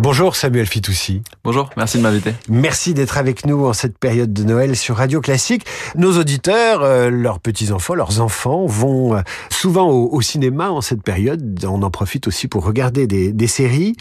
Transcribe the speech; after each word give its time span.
Bonjour 0.00 0.36
Samuel 0.36 0.66
Fitoussi. 0.66 1.22
Bonjour, 1.42 1.70
merci 1.76 1.98
de 1.98 2.04
m'inviter. 2.04 2.32
Merci 2.48 2.94
d'être 2.94 3.18
avec 3.18 3.44
nous 3.46 3.66
en 3.66 3.72
cette 3.72 3.98
période 3.98 4.32
de 4.32 4.44
Noël 4.44 4.76
sur 4.76 4.94
Radio 4.94 5.20
Classique. 5.20 5.66
Nos 5.96 6.16
auditeurs, 6.16 6.84
euh, 6.84 7.10
leurs 7.10 7.40
petits-enfants, 7.40 7.94
leurs 7.94 8.20
enfants 8.20 8.64
vont 8.64 9.16
euh, 9.16 9.22
souvent 9.50 9.90
au, 9.90 10.20
cinéma 10.20 10.70
en 10.70 10.82
cette 10.82 11.02
période. 11.02 11.64
On 11.68 11.82
en 11.82 11.90
profite 11.90 12.28
aussi 12.28 12.46
pour 12.46 12.64
regarder 12.64 13.08
des, 13.08 13.46
séries. 13.48 13.96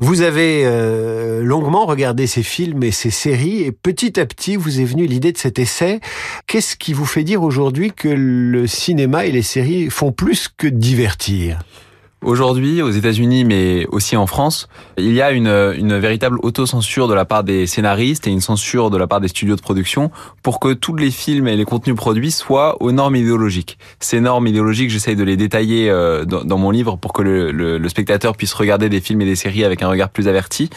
Vous 0.00 0.22
avez 0.22 0.62
euh, 0.64 1.42
longuement 1.42 1.84
regardé 1.84 2.26
ces 2.26 2.42
films 2.42 2.82
et 2.82 2.90
ces 2.90 3.10
séries 3.10 3.60
et 3.60 3.72
petit 3.72 4.18
à 4.18 4.24
petit 4.24 4.56
vous 4.56 4.80
est 4.80 4.84
venue 4.84 5.04
l'idée 5.04 5.32
de 5.32 5.38
cet 5.38 5.58
essai. 5.58 6.00
Qu'est-ce 6.46 6.76
qui 6.76 6.94
vous 6.94 7.04
fait 7.04 7.24
dire 7.24 7.42
aujourd'hui 7.42 7.92
que 7.92 8.08
le 8.08 8.66
cinéma 8.66 9.26
et 9.26 9.32
les 9.32 9.42
séries 9.42 9.90
font 9.90 10.12
plus 10.12 10.48
que 10.48 10.66
divertir? 10.66 11.58
Aujourd'hui, 12.22 12.82
aux 12.82 12.90
États-Unis, 12.90 13.44
mais 13.44 13.84
aussi 13.90 14.16
en 14.16 14.28
France, 14.28 14.68
il 14.96 15.12
y 15.12 15.20
a 15.20 15.32
une, 15.32 15.48
une 15.48 15.98
véritable 15.98 16.38
autocensure 16.44 17.08
de 17.08 17.14
la 17.14 17.24
part 17.24 17.42
des 17.42 17.66
scénaristes 17.66 18.28
et 18.28 18.30
une 18.30 18.40
censure 18.40 18.90
de 18.90 18.96
la 18.96 19.08
part 19.08 19.20
des 19.20 19.26
studios 19.26 19.56
de 19.56 19.60
production 19.60 20.12
pour 20.44 20.60
que 20.60 20.72
tous 20.72 20.94
les 20.94 21.10
films 21.10 21.48
et 21.48 21.56
les 21.56 21.64
contenus 21.64 21.96
produits 21.96 22.30
soient 22.30 22.80
aux 22.80 22.92
normes 22.92 23.16
idéologiques. 23.16 23.76
Ces 23.98 24.20
normes 24.20 24.46
idéologiques, 24.46 24.90
j'essaye 24.90 25.16
de 25.16 25.24
les 25.24 25.36
détailler 25.36 25.90
euh, 25.90 26.24
dans, 26.24 26.58
mon 26.58 26.70
livre 26.70 26.94
pour 26.94 27.12
que 27.12 27.22
le, 27.22 27.50
le, 27.50 27.78
le, 27.78 27.88
spectateur 27.88 28.36
puisse 28.36 28.54
regarder 28.54 28.88
des 28.88 29.00
films 29.00 29.22
et 29.22 29.24
des 29.24 29.34
séries 29.34 29.64
avec 29.64 29.82
un 29.82 29.88
regard 29.88 30.08
plus 30.08 30.28
averti. 30.28 30.70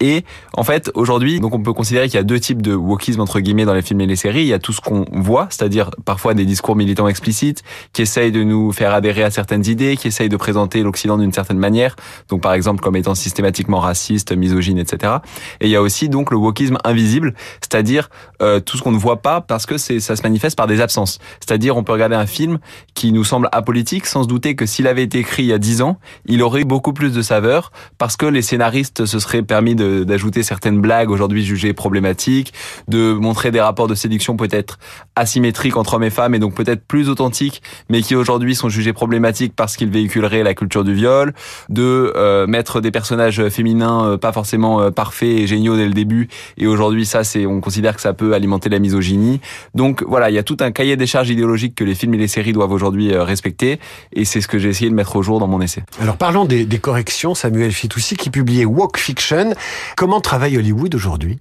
Et 0.00 0.24
en 0.54 0.64
fait, 0.64 0.90
aujourd'hui, 0.94 1.38
donc 1.38 1.54
on 1.54 1.62
peut 1.62 1.72
considérer 1.72 2.06
qu'il 2.08 2.16
y 2.16 2.20
a 2.20 2.24
deux 2.24 2.40
types 2.40 2.60
de 2.60 2.74
wokisme 2.74 3.20
entre 3.20 3.38
guillemets 3.38 3.66
dans 3.66 3.74
les 3.74 3.82
films 3.82 4.00
et 4.00 4.06
les 4.06 4.16
séries. 4.16 4.42
Il 4.42 4.48
y 4.48 4.52
a 4.52 4.58
tout 4.58 4.72
ce 4.72 4.80
qu'on 4.80 5.04
voit, 5.12 5.46
c'est-à-dire 5.50 5.90
parfois 6.04 6.34
des 6.34 6.44
discours 6.44 6.74
militants 6.74 7.06
explicites 7.06 7.62
qui 7.92 8.02
essayent 8.02 8.32
de 8.32 8.42
nous 8.42 8.72
faire 8.72 8.92
adhérer 8.92 9.22
à 9.22 9.30
certaines 9.30 9.66
idées, 9.66 9.96
qui 9.96 10.08
essayent 10.08 10.28
de 10.28 10.36
présenter 10.36 10.82
l'Occident 10.88 11.18
d'une 11.18 11.32
certaine 11.32 11.58
manière, 11.58 11.96
donc 12.28 12.40
par 12.40 12.54
exemple 12.54 12.80
comme 12.80 12.96
étant 12.96 13.14
systématiquement 13.14 13.78
raciste, 13.78 14.32
misogyne, 14.32 14.78
etc. 14.78 15.16
Et 15.60 15.66
il 15.66 15.70
y 15.70 15.76
a 15.76 15.82
aussi 15.82 16.08
donc 16.08 16.30
le 16.30 16.38
wokisme 16.38 16.78
invisible, 16.82 17.34
c'est-à-dire 17.60 18.08
euh, 18.40 18.58
tout 18.58 18.78
ce 18.78 18.82
qu'on 18.82 18.92
ne 18.92 18.98
voit 18.98 19.20
pas 19.20 19.42
parce 19.42 19.66
que 19.66 19.76
c'est 19.76 20.00
ça 20.00 20.16
se 20.16 20.22
manifeste 20.22 20.56
par 20.56 20.66
des 20.66 20.80
absences. 20.80 21.18
C'est-à-dire 21.40 21.76
on 21.76 21.84
peut 21.84 21.92
regarder 21.92 22.16
un 22.16 22.26
film 22.26 22.58
qui 22.94 23.12
nous 23.12 23.24
semble 23.24 23.50
apolitique 23.52 24.06
sans 24.06 24.22
se 24.22 24.28
douter 24.28 24.56
que 24.56 24.64
s'il 24.64 24.86
avait 24.86 25.02
été 25.02 25.18
écrit 25.18 25.42
il 25.42 25.48
y 25.48 25.52
a 25.52 25.58
dix 25.58 25.82
ans, 25.82 25.98
il 26.24 26.42
aurait 26.42 26.62
eu 26.62 26.64
beaucoup 26.64 26.94
plus 26.94 27.12
de 27.12 27.20
saveur 27.20 27.70
parce 27.98 28.16
que 28.16 28.24
les 28.24 28.42
scénaristes 28.42 29.04
se 29.04 29.18
seraient 29.18 29.42
permis 29.42 29.74
d'ajouter 29.74 30.42
certaines 30.42 30.80
blagues 30.80 31.10
aujourd'hui 31.10 31.44
jugées 31.44 31.74
problématiques, 31.74 32.54
de 32.88 33.12
montrer 33.12 33.50
des 33.50 33.60
rapports 33.60 33.88
de 33.88 33.94
séduction 33.94 34.36
peut-être 34.36 34.78
asymétriques 35.16 35.76
entre 35.76 35.94
hommes 35.94 36.04
et 36.04 36.10
femmes 36.10 36.34
et 36.34 36.38
donc 36.38 36.54
peut-être 36.54 36.86
plus 36.86 37.08
authentiques, 37.08 37.62
mais 37.90 38.02
qui 38.02 38.14
aujourd'hui 38.14 38.54
sont 38.54 38.68
jugés 38.68 38.92
problématiques 38.92 39.52
parce 39.54 39.76
qu'ils 39.76 39.90
véhiculeraient 39.90 40.42
la 40.42 40.54
culture 40.54 40.77
du 40.84 40.94
viol 40.94 41.32
de 41.68 42.12
euh, 42.16 42.46
mettre 42.46 42.80
des 42.80 42.90
personnages 42.90 43.48
féminins 43.48 44.04
euh, 44.04 44.16
pas 44.16 44.32
forcément 44.32 44.80
euh, 44.80 44.90
parfaits 44.90 45.28
et 45.28 45.46
géniaux 45.46 45.76
dès 45.76 45.86
le 45.86 45.92
début. 45.92 46.28
Et 46.56 46.66
aujourd'hui, 46.66 47.06
ça, 47.06 47.24
c'est, 47.24 47.46
on 47.46 47.60
considère 47.60 47.94
que 47.94 48.00
ça 48.00 48.12
peut 48.12 48.34
alimenter 48.34 48.68
la 48.68 48.78
misogynie. 48.78 49.40
Donc 49.74 50.02
voilà, 50.06 50.30
il 50.30 50.34
y 50.34 50.38
a 50.38 50.42
tout 50.42 50.56
un 50.60 50.70
cahier 50.70 50.96
des 50.96 51.06
charges 51.06 51.30
idéologiques 51.30 51.74
que 51.74 51.84
les 51.84 51.94
films 51.94 52.14
et 52.14 52.18
les 52.18 52.28
séries 52.28 52.52
doivent 52.52 52.72
aujourd'hui 52.72 53.14
respecter. 53.16 53.78
Et 54.12 54.24
c'est 54.24 54.40
ce 54.40 54.48
que 54.48 54.58
j'ai 54.58 54.68
essayé 54.68 54.90
de 54.90 54.94
mettre 54.94 55.16
au 55.16 55.22
jour 55.22 55.40
dans 55.40 55.48
mon 55.48 55.60
essai. 55.60 55.82
Alors 56.00 56.16
parlons 56.16 56.44
des, 56.44 56.64
des 56.64 56.78
corrections. 56.78 57.34
Samuel 57.34 57.72
Fitoussi 57.72 58.16
qui 58.16 58.30
publiait 58.30 58.64
Walk 58.64 58.98
Fiction. 58.98 59.54
Comment 59.96 60.20
travaille 60.20 60.56
Hollywood 60.56 60.94
aujourd'hui? 60.94 61.38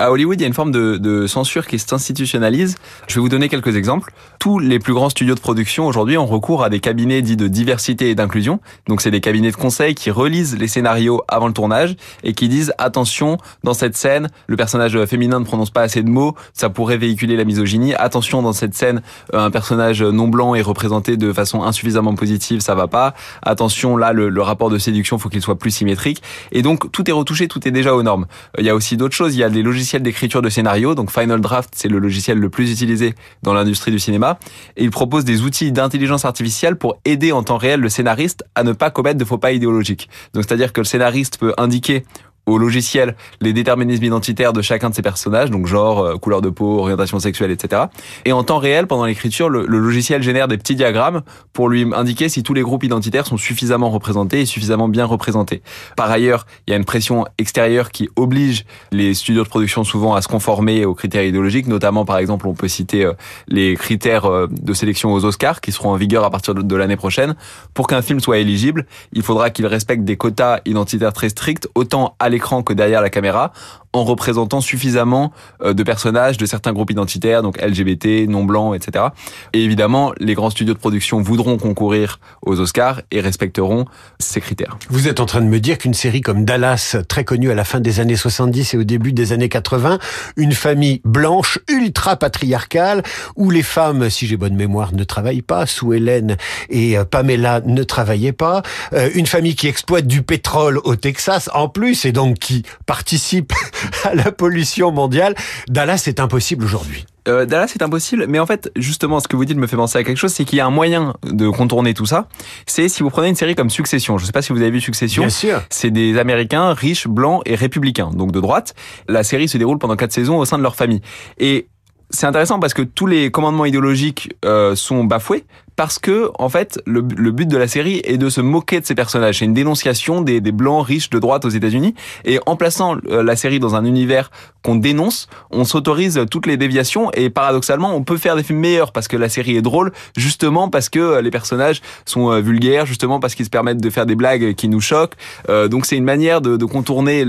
À 0.00 0.10
Hollywood, 0.10 0.40
il 0.40 0.42
y 0.42 0.44
a 0.44 0.48
une 0.48 0.54
forme 0.54 0.70
de, 0.70 0.96
de, 0.96 1.26
censure 1.26 1.66
qui 1.66 1.78
s'institutionnalise. 1.78 2.76
Je 3.06 3.16
vais 3.16 3.20
vous 3.20 3.28
donner 3.28 3.50
quelques 3.50 3.76
exemples. 3.76 4.12
Tous 4.38 4.58
les 4.58 4.78
plus 4.78 4.94
grands 4.94 5.10
studios 5.10 5.34
de 5.34 5.40
production 5.40 5.86
aujourd'hui 5.86 6.16
ont 6.16 6.24
recours 6.24 6.64
à 6.64 6.70
des 6.70 6.80
cabinets 6.80 7.20
dits 7.20 7.36
de 7.36 7.48
diversité 7.48 8.08
et 8.08 8.14
d'inclusion. 8.14 8.60
Donc 8.88 9.02
c'est 9.02 9.10
des 9.10 9.20
cabinets 9.20 9.50
de 9.50 9.56
conseil 9.56 9.94
qui 9.94 10.10
relisent 10.10 10.56
les 10.56 10.68
scénarios 10.68 11.22
avant 11.28 11.48
le 11.48 11.52
tournage 11.52 11.96
et 12.24 12.32
qui 12.32 12.48
disent 12.48 12.72
attention, 12.78 13.36
dans 13.62 13.74
cette 13.74 13.94
scène, 13.94 14.28
le 14.46 14.56
personnage 14.56 15.04
féminin 15.04 15.38
ne 15.38 15.44
prononce 15.44 15.70
pas 15.70 15.82
assez 15.82 16.02
de 16.02 16.08
mots, 16.08 16.34
ça 16.54 16.70
pourrait 16.70 16.96
véhiculer 16.96 17.36
la 17.36 17.44
misogynie. 17.44 17.94
Attention, 17.94 18.40
dans 18.40 18.54
cette 18.54 18.74
scène, 18.74 19.02
un 19.34 19.50
personnage 19.50 20.02
non 20.02 20.28
blanc 20.28 20.54
est 20.54 20.62
représenté 20.62 21.18
de 21.18 21.30
façon 21.34 21.62
insuffisamment 21.62 22.14
positive, 22.14 22.60
ça 22.60 22.74
va 22.74 22.88
pas. 22.88 23.12
Attention, 23.42 23.98
là, 23.98 24.14
le, 24.14 24.30
le 24.30 24.42
rapport 24.42 24.70
de 24.70 24.78
séduction, 24.78 25.18
faut 25.18 25.28
qu'il 25.28 25.42
soit 25.42 25.58
plus 25.58 25.72
symétrique. 25.72 26.22
Et 26.52 26.62
donc 26.62 26.90
tout 26.90 27.08
est 27.10 27.12
retouché, 27.12 27.48
tout 27.48 27.68
est 27.68 27.70
déjà 27.70 27.94
aux 27.94 28.02
normes. 28.02 28.24
Il 28.58 28.64
y 28.64 28.70
a 28.70 28.74
aussi 28.74 28.96
d'autres 28.96 29.14
choses. 29.14 29.34
Il 29.34 29.40
y 29.40 29.44
a 29.44 29.50
des 29.50 29.62
logiciels 29.62 29.89
d'écriture 29.98 30.42
de 30.42 30.48
scénario. 30.48 30.94
Donc 30.94 31.10
Final 31.10 31.40
Draft, 31.40 31.70
c'est 31.74 31.88
le 31.88 31.98
logiciel 31.98 32.38
le 32.38 32.48
plus 32.48 32.70
utilisé 32.70 33.14
dans 33.42 33.52
l'industrie 33.52 33.90
du 33.90 33.98
cinéma. 33.98 34.38
Et 34.76 34.84
il 34.84 34.90
propose 34.90 35.24
des 35.24 35.42
outils 35.42 35.72
d'intelligence 35.72 36.24
artificielle 36.24 36.76
pour 36.76 37.00
aider 37.04 37.32
en 37.32 37.42
temps 37.42 37.58
réel 37.58 37.80
le 37.80 37.88
scénariste 37.88 38.44
à 38.54 38.62
ne 38.62 38.72
pas 38.72 38.90
commettre 38.90 39.18
de 39.18 39.24
faux 39.24 39.38
pas 39.38 39.52
idéologiques. 39.52 40.08
Donc 40.34 40.44
c'est-à-dire 40.46 40.72
que 40.72 40.80
le 40.80 40.84
scénariste 40.84 41.38
peut 41.38 41.54
indiquer 41.58 42.04
au 42.50 42.58
logiciel 42.58 43.14
les 43.40 43.52
déterminismes 43.52 44.04
identitaires 44.04 44.52
de 44.52 44.62
chacun 44.62 44.90
de 44.90 44.94
ces 44.94 45.02
personnages, 45.02 45.50
donc 45.50 45.66
genre, 45.66 46.00
euh, 46.00 46.16
couleur 46.16 46.42
de 46.42 46.50
peau, 46.50 46.78
orientation 46.78 47.18
sexuelle, 47.18 47.50
etc. 47.50 47.82
Et 48.24 48.32
en 48.32 48.42
temps 48.42 48.58
réel, 48.58 48.86
pendant 48.86 49.04
l'écriture, 49.04 49.48
le, 49.48 49.64
logiciel 49.66 50.22
génère 50.22 50.48
des 50.48 50.58
petits 50.58 50.74
diagrammes 50.74 51.22
pour 51.52 51.68
lui 51.68 51.86
indiquer 51.94 52.28
si 52.28 52.42
tous 52.42 52.54
les 52.54 52.62
groupes 52.62 52.84
identitaires 52.84 53.26
sont 53.26 53.36
suffisamment 53.36 53.90
représentés 53.90 54.40
et 54.40 54.46
suffisamment 54.46 54.88
bien 54.88 55.04
représentés. 55.04 55.62
Par 55.96 56.10
ailleurs, 56.10 56.46
il 56.66 56.70
y 56.70 56.74
a 56.74 56.76
une 56.76 56.84
pression 56.84 57.24
extérieure 57.38 57.90
qui 57.90 58.08
oblige 58.16 58.64
les 58.92 59.14
studios 59.14 59.44
de 59.44 59.48
production 59.48 59.84
souvent 59.84 60.14
à 60.14 60.22
se 60.22 60.28
conformer 60.28 60.84
aux 60.84 60.94
critères 60.94 61.24
idéologiques, 61.24 61.66
notamment 61.66 62.04
par 62.04 62.18
exemple, 62.18 62.46
on 62.46 62.54
peut 62.54 62.68
citer 62.68 63.04
euh, 63.04 63.12
les 63.48 63.76
critères 63.76 64.26
euh, 64.26 64.48
de 64.50 64.72
sélection 64.72 65.12
aux 65.12 65.24
Oscars 65.24 65.60
qui 65.60 65.72
seront 65.72 65.90
en 65.90 65.96
vigueur 65.96 66.24
à 66.24 66.30
partir 66.30 66.54
de 66.54 66.76
l'année 66.76 66.96
prochaine. 66.96 67.36
Pour 67.74 67.86
qu'un 67.86 68.02
film 68.02 68.20
soit 68.20 68.38
éligible, 68.38 68.86
il 69.12 69.22
faudra 69.22 69.50
qu'il 69.50 69.66
respecte 69.66 70.04
des 70.04 70.16
quotas 70.16 70.60
identitaires 70.66 71.12
très 71.12 71.28
stricts, 71.28 71.68
autant 71.74 72.16
à 72.18 72.28
que 72.62 72.72
derrière 72.72 73.00
la 73.00 73.10
caméra, 73.10 73.52
en 73.92 74.04
représentant 74.04 74.60
suffisamment 74.60 75.32
euh, 75.62 75.72
de 75.72 75.82
personnages 75.82 76.36
de 76.36 76.46
certains 76.46 76.72
groupes 76.72 76.90
identitaires, 76.90 77.42
donc 77.42 77.60
LGBT, 77.60 78.28
non 78.28 78.44
blancs, 78.44 78.74
etc. 78.74 79.06
Et 79.52 79.64
évidemment, 79.64 80.12
les 80.18 80.34
grands 80.34 80.50
studios 80.50 80.74
de 80.74 80.78
production 80.78 81.20
voudront 81.20 81.56
concourir 81.58 82.20
aux 82.42 82.60
Oscars 82.60 83.02
et 83.10 83.20
respecteront 83.20 83.86
ces 84.18 84.40
critères. 84.40 84.78
Vous 84.88 85.08
êtes 85.08 85.20
en 85.20 85.26
train 85.26 85.40
de 85.40 85.46
me 85.46 85.58
dire 85.58 85.78
qu'une 85.78 85.94
série 85.94 86.20
comme 86.20 86.44
Dallas, 86.44 86.96
très 87.08 87.24
connue 87.24 87.50
à 87.50 87.54
la 87.54 87.64
fin 87.64 87.80
des 87.80 88.00
années 88.00 88.16
70 88.16 88.74
et 88.74 88.76
au 88.76 88.84
début 88.84 89.12
des 89.12 89.32
années 89.32 89.48
80, 89.48 89.98
une 90.36 90.52
famille 90.52 91.00
blanche 91.04 91.58
ultra 91.68 92.16
patriarcale 92.16 93.02
où 93.36 93.50
les 93.50 93.62
femmes, 93.62 94.08
si 94.08 94.26
j'ai 94.26 94.36
bonne 94.36 94.54
mémoire, 94.54 94.92
ne 94.94 95.04
travaillent 95.04 95.42
pas, 95.42 95.66
sous 95.66 95.92
Hélène 95.92 96.36
et 96.68 96.96
euh, 96.96 97.04
Pamela 97.04 97.60
ne 97.64 97.82
travaillaient 97.82 98.32
pas, 98.32 98.62
euh, 98.92 99.10
une 99.14 99.26
famille 99.26 99.56
qui 99.56 99.66
exploite 99.66 100.06
du 100.06 100.22
pétrole 100.22 100.78
au 100.84 100.96
Texas 100.96 101.50
en 101.54 101.68
plus 101.68 102.04
et 102.04 102.12
donc 102.12 102.38
qui 102.38 102.62
participe 102.86 103.52
à 104.04 104.14
la 104.14 104.32
pollution 104.32 104.92
mondiale. 104.92 105.34
Dallas 105.68 106.04
est 106.06 106.20
impossible 106.20 106.64
aujourd'hui. 106.64 107.06
Euh, 107.28 107.44
Dallas 107.44 107.72
est 107.74 107.82
impossible, 107.82 108.26
mais 108.28 108.38
en 108.38 108.46
fait, 108.46 108.70
justement, 108.76 109.20
ce 109.20 109.28
que 109.28 109.36
vous 109.36 109.44
dites 109.44 109.58
me 109.58 109.66
fait 109.66 109.76
penser 109.76 109.98
à 109.98 110.04
quelque 110.04 110.16
chose, 110.16 110.32
c'est 110.32 110.44
qu'il 110.44 110.58
y 110.58 110.60
a 110.60 110.66
un 110.66 110.70
moyen 110.70 111.14
de 111.24 111.48
contourner 111.48 111.94
tout 111.94 112.06
ça. 112.06 112.28
C'est 112.66 112.88
si 112.88 113.02
vous 113.02 113.10
prenez 113.10 113.28
une 113.28 113.34
série 113.34 113.54
comme 113.54 113.70
Succession. 113.70 114.18
Je 114.18 114.22
ne 114.22 114.26
sais 114.26 114.32
pas 114.32 114.42
si 114.42 114.52
vous 114.52 114.60
avez 114.60 114.70
vu 114.70 114.80
Succession. 114.80 115.22
Bien 115.22 115.30
sûr. 115.30 115.62
C'est 115.70 115.90
des 115.90 116.18
Américains 116.18 116.72
riches, 116.72 117.06
blancs 117.06 117.42
et 117.46 117.54
républicains, 117.54 118.10
donc 118.10 118.32
de 118.32 118.40
droite. 118.40 118.74
La 119.08 119.22
série 119.22 119.48
se 119.48 119.58
déroule 119.58 119.78
pendant 119.78 119.96
quatre 119.96 120.12
saisons 120.12 120.38
au 120.38 120.44
sein 120.44 120.58
de 120.58 120.62
leur 120.62 120.76
famille. 120.76 121.02
Et 121.38 121.68
c'est 122.10 122.26
intéressant 122.26 122.58
parce 122.58 122.74
que 122.74 122.82
tous 122.82 123.06
les 123.06 123.30
commandements 123.30 123.64
idéologiques 123.64 124.34
euh, 124.44 124.74
sont 124.74 125.04
bafoués 125.04 125.44
parce 125.80 125.98
que 125.98 126.30
en 126.38 126.50
fait 126.50 126.78
le, 126.84 127.00
but 127.00 127.48
de 127.48 127.56
la 127.56 127.66
série 127.66 128.02
est 128.04 128.18
de 128.18 128.28
se 128.28 128.42
moquer 128.42 128.80
de 128.80 128.84
ces 128.84 128.94
personnages. 128.94 129.38
C'est 129.38 129.46
une 129.46 129.54
dénonciation 129.54 130.20
des, 130.20 130.42
blancs 130.52 130.86
riches 130.86 131.08
de 131.08 131.18
droite 131.18 131.46
aux 131.46 131.48
États-Unis 131.48 131.94
et 132.26 132.38
en 132.44 132.54
plaçant 132.56 132.96
euh, 133.08 133.22
la 133.22 133.34
série 133.34 133.60
dans 133.60 133.74
un 133.74 133.86
univers 133.86 134.30
qu'on 134.62 134.76
dénonce, 134.76 135.26
on 135.50 135.64
s'autorise 135.64 136.26
toutes 136.30 136.46
les 136.46 136.58
déviations 136.58 137.10
et 137.12 137.30
paradoxalement 137.30 137.96
on 137.96 138.02
peut 138.02 138.18
faire 138.18 138.36
des 138.36 138.42
films 138.42 138.58
meilleurs 138.58 138.92
parce 138.92 139.08
que 139.08 139.16
la 139.16 139.30
série 139.30 139.56
est 139.56 139.62
drôle 139.62 139.90
justement 140.18 140.68
parce 140.68 140.90
que 140.90 140.98
euh, 140.98 141.22
les 141.22 141.30
personnages 141.30 141.80
sont 142.04 142.30
euh, 142.30 142.42
vulgaires, 142.42 142.84
justement 142.84 143.18
parce 143.18 143.34
qu'ils 143.34 143.46
se 143.46 143.50
permettent 143.50 143.80
de 143.80 143.88
faire 143.88 144.04
des 144.04 144.16
blagues 144.16 144.54
qui 144.56 144.68
nous 144.68 144.82
choquent. 144.82 145.14
donc 145.48 145.86
c'est 145.86 145.96
une 145.96 146.04
manière 146.04 146.42
de, 146.42 146.62
contourner 146.66 147.24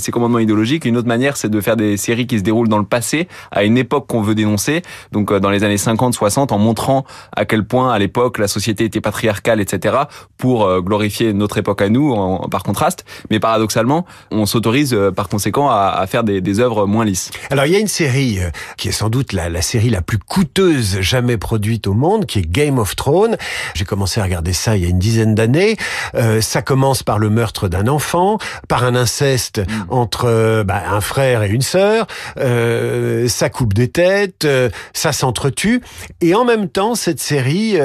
ces 0.00 0.10
commandements 0.10 0.40
idéologiques. 0.40 0.86
Une 0.86 0.96
autre 0.96 1.06
manière 1.06 1.36
c'est 1.36 1.50
de 1.50 1.60
faire 1.60 1.76
des 1.76 1.96
séries 1.96 2.26
qui 2.26 2.38
se 2.40 2.42
déroulent 2.42 2.68
dans 2.68 2.78
le 2.78 2.84
passé 2.84 3.28
à 3.52 3.62
une 3.62 3.78
époque 3.78 4.08
qu'on 4.08 4.22
veut 4.22 4.34
dénoncer, 4.34 4.82
donc 5.12 5.32
dans 5.32 5.50
les 5.50 5.62
années 5.62 5.76
50-60 5.76 6.52
en 6.52 6.58
montrant 6.58 7.04
à 7.36 7.44
quel 7.44 7.64
point 7.64 7.75
à 7.84 7.98
l'époque 7.98 8.38
la 8.38 8.48
société 8.48 8.84
était 8.84 9.00
patriarcale, 9.00 9.60
etc. 9.60 9.96
pour 10.36 10.64
euh, 10.64 10.80
glorifier 10.80 11.32
notre 11.32 11.58
époque 11.58 11.82
à 11.82 11.88
nous, 11.88 12.12
en, 12.12 12.48
par 12.48 12.62
contraste. 12.62 13.04
Mais 13.30 13.40
paradoxalement, 13.40 14.06
on 14.30 14.46
s'autorise 14.46 14.94
euh, 14.94 15.10
par 15.10 15.28
conséquent 15.28 15.68
à, 15.68 15.94
à 15.96 16.06
faire 16.06 16.24
des, 16.24 16.40
des, 16.40 16.60
œuvres 16.60 16.86
moins 16.86 17.04
lisses. 17.04 17.30
Alors 17.50 17.66
il 17.66 17.72
y 17.72 17.76
a 17.76 17.78
une 17.78 17.88
série 17.88 18.38
euh, 18.40 18.50
qui 18.76 18.88
est 18.88 18.92
sans 18.92 19.08
doute 19.08 19.32
la, 19.32 19.48
la, 19.48 19.62
série 19.62 19.90
la 19.90 20.02
plus 20.02 20.18
coûteuse 20.18 21.00
jamais 21.00 21.36
produite 21.36 21.86
au 21.86 21.94
monde, 21.94 22.26
qui 22.26 22.38
est 22.40 22.50
Game 22.50 22.78
of 22.78 22.96
Thrones. 22.96 23.36
J'ai 23.74 23.84
commencé 23.84 24.20
à 24.20 24.24
regarder 24.24 24.52
ça 24.52 24.76
il 24.76 24.82
y 24.82 24.86
a 24.86 24.88
une 24.88 24.98
dizaine 24.98 25.34
d'années. 25.34 25.76
Euh, 26.14 26.40
ça 26.40 26.62
commence 26.62 27.02
par 27.02 27.18
le 27.18 27.30
meurtre 27.30 27.68
d'un 27.68 27.88
enfant, 27.88 28.38
par 28.68 28.84
un 28.84 28.94
inceste 28.94 29.58
mm. 29.58 29.64
entre 29.88 30.62
bah, 30.64 30.82
un 30.90 31.00
frère 31.00 31.42
et 31.42 31.48
une 31.48 31.62
sœur. 31.62 32.06
Euh, 32.38 33.28
ça 33.28 33.50
coupe 33.50 33.74
des 33.74 33.88
têtes, 33.88 34.46
ça 34.92 35.12
s'entretue, 35.12 35.82
et 36.20 36.34
en 36.34 36.44
même 36.44 36.68
temps 36.68 36.94
cette 36.94 37.20
série 37.20 37.55
série 37.56 37.78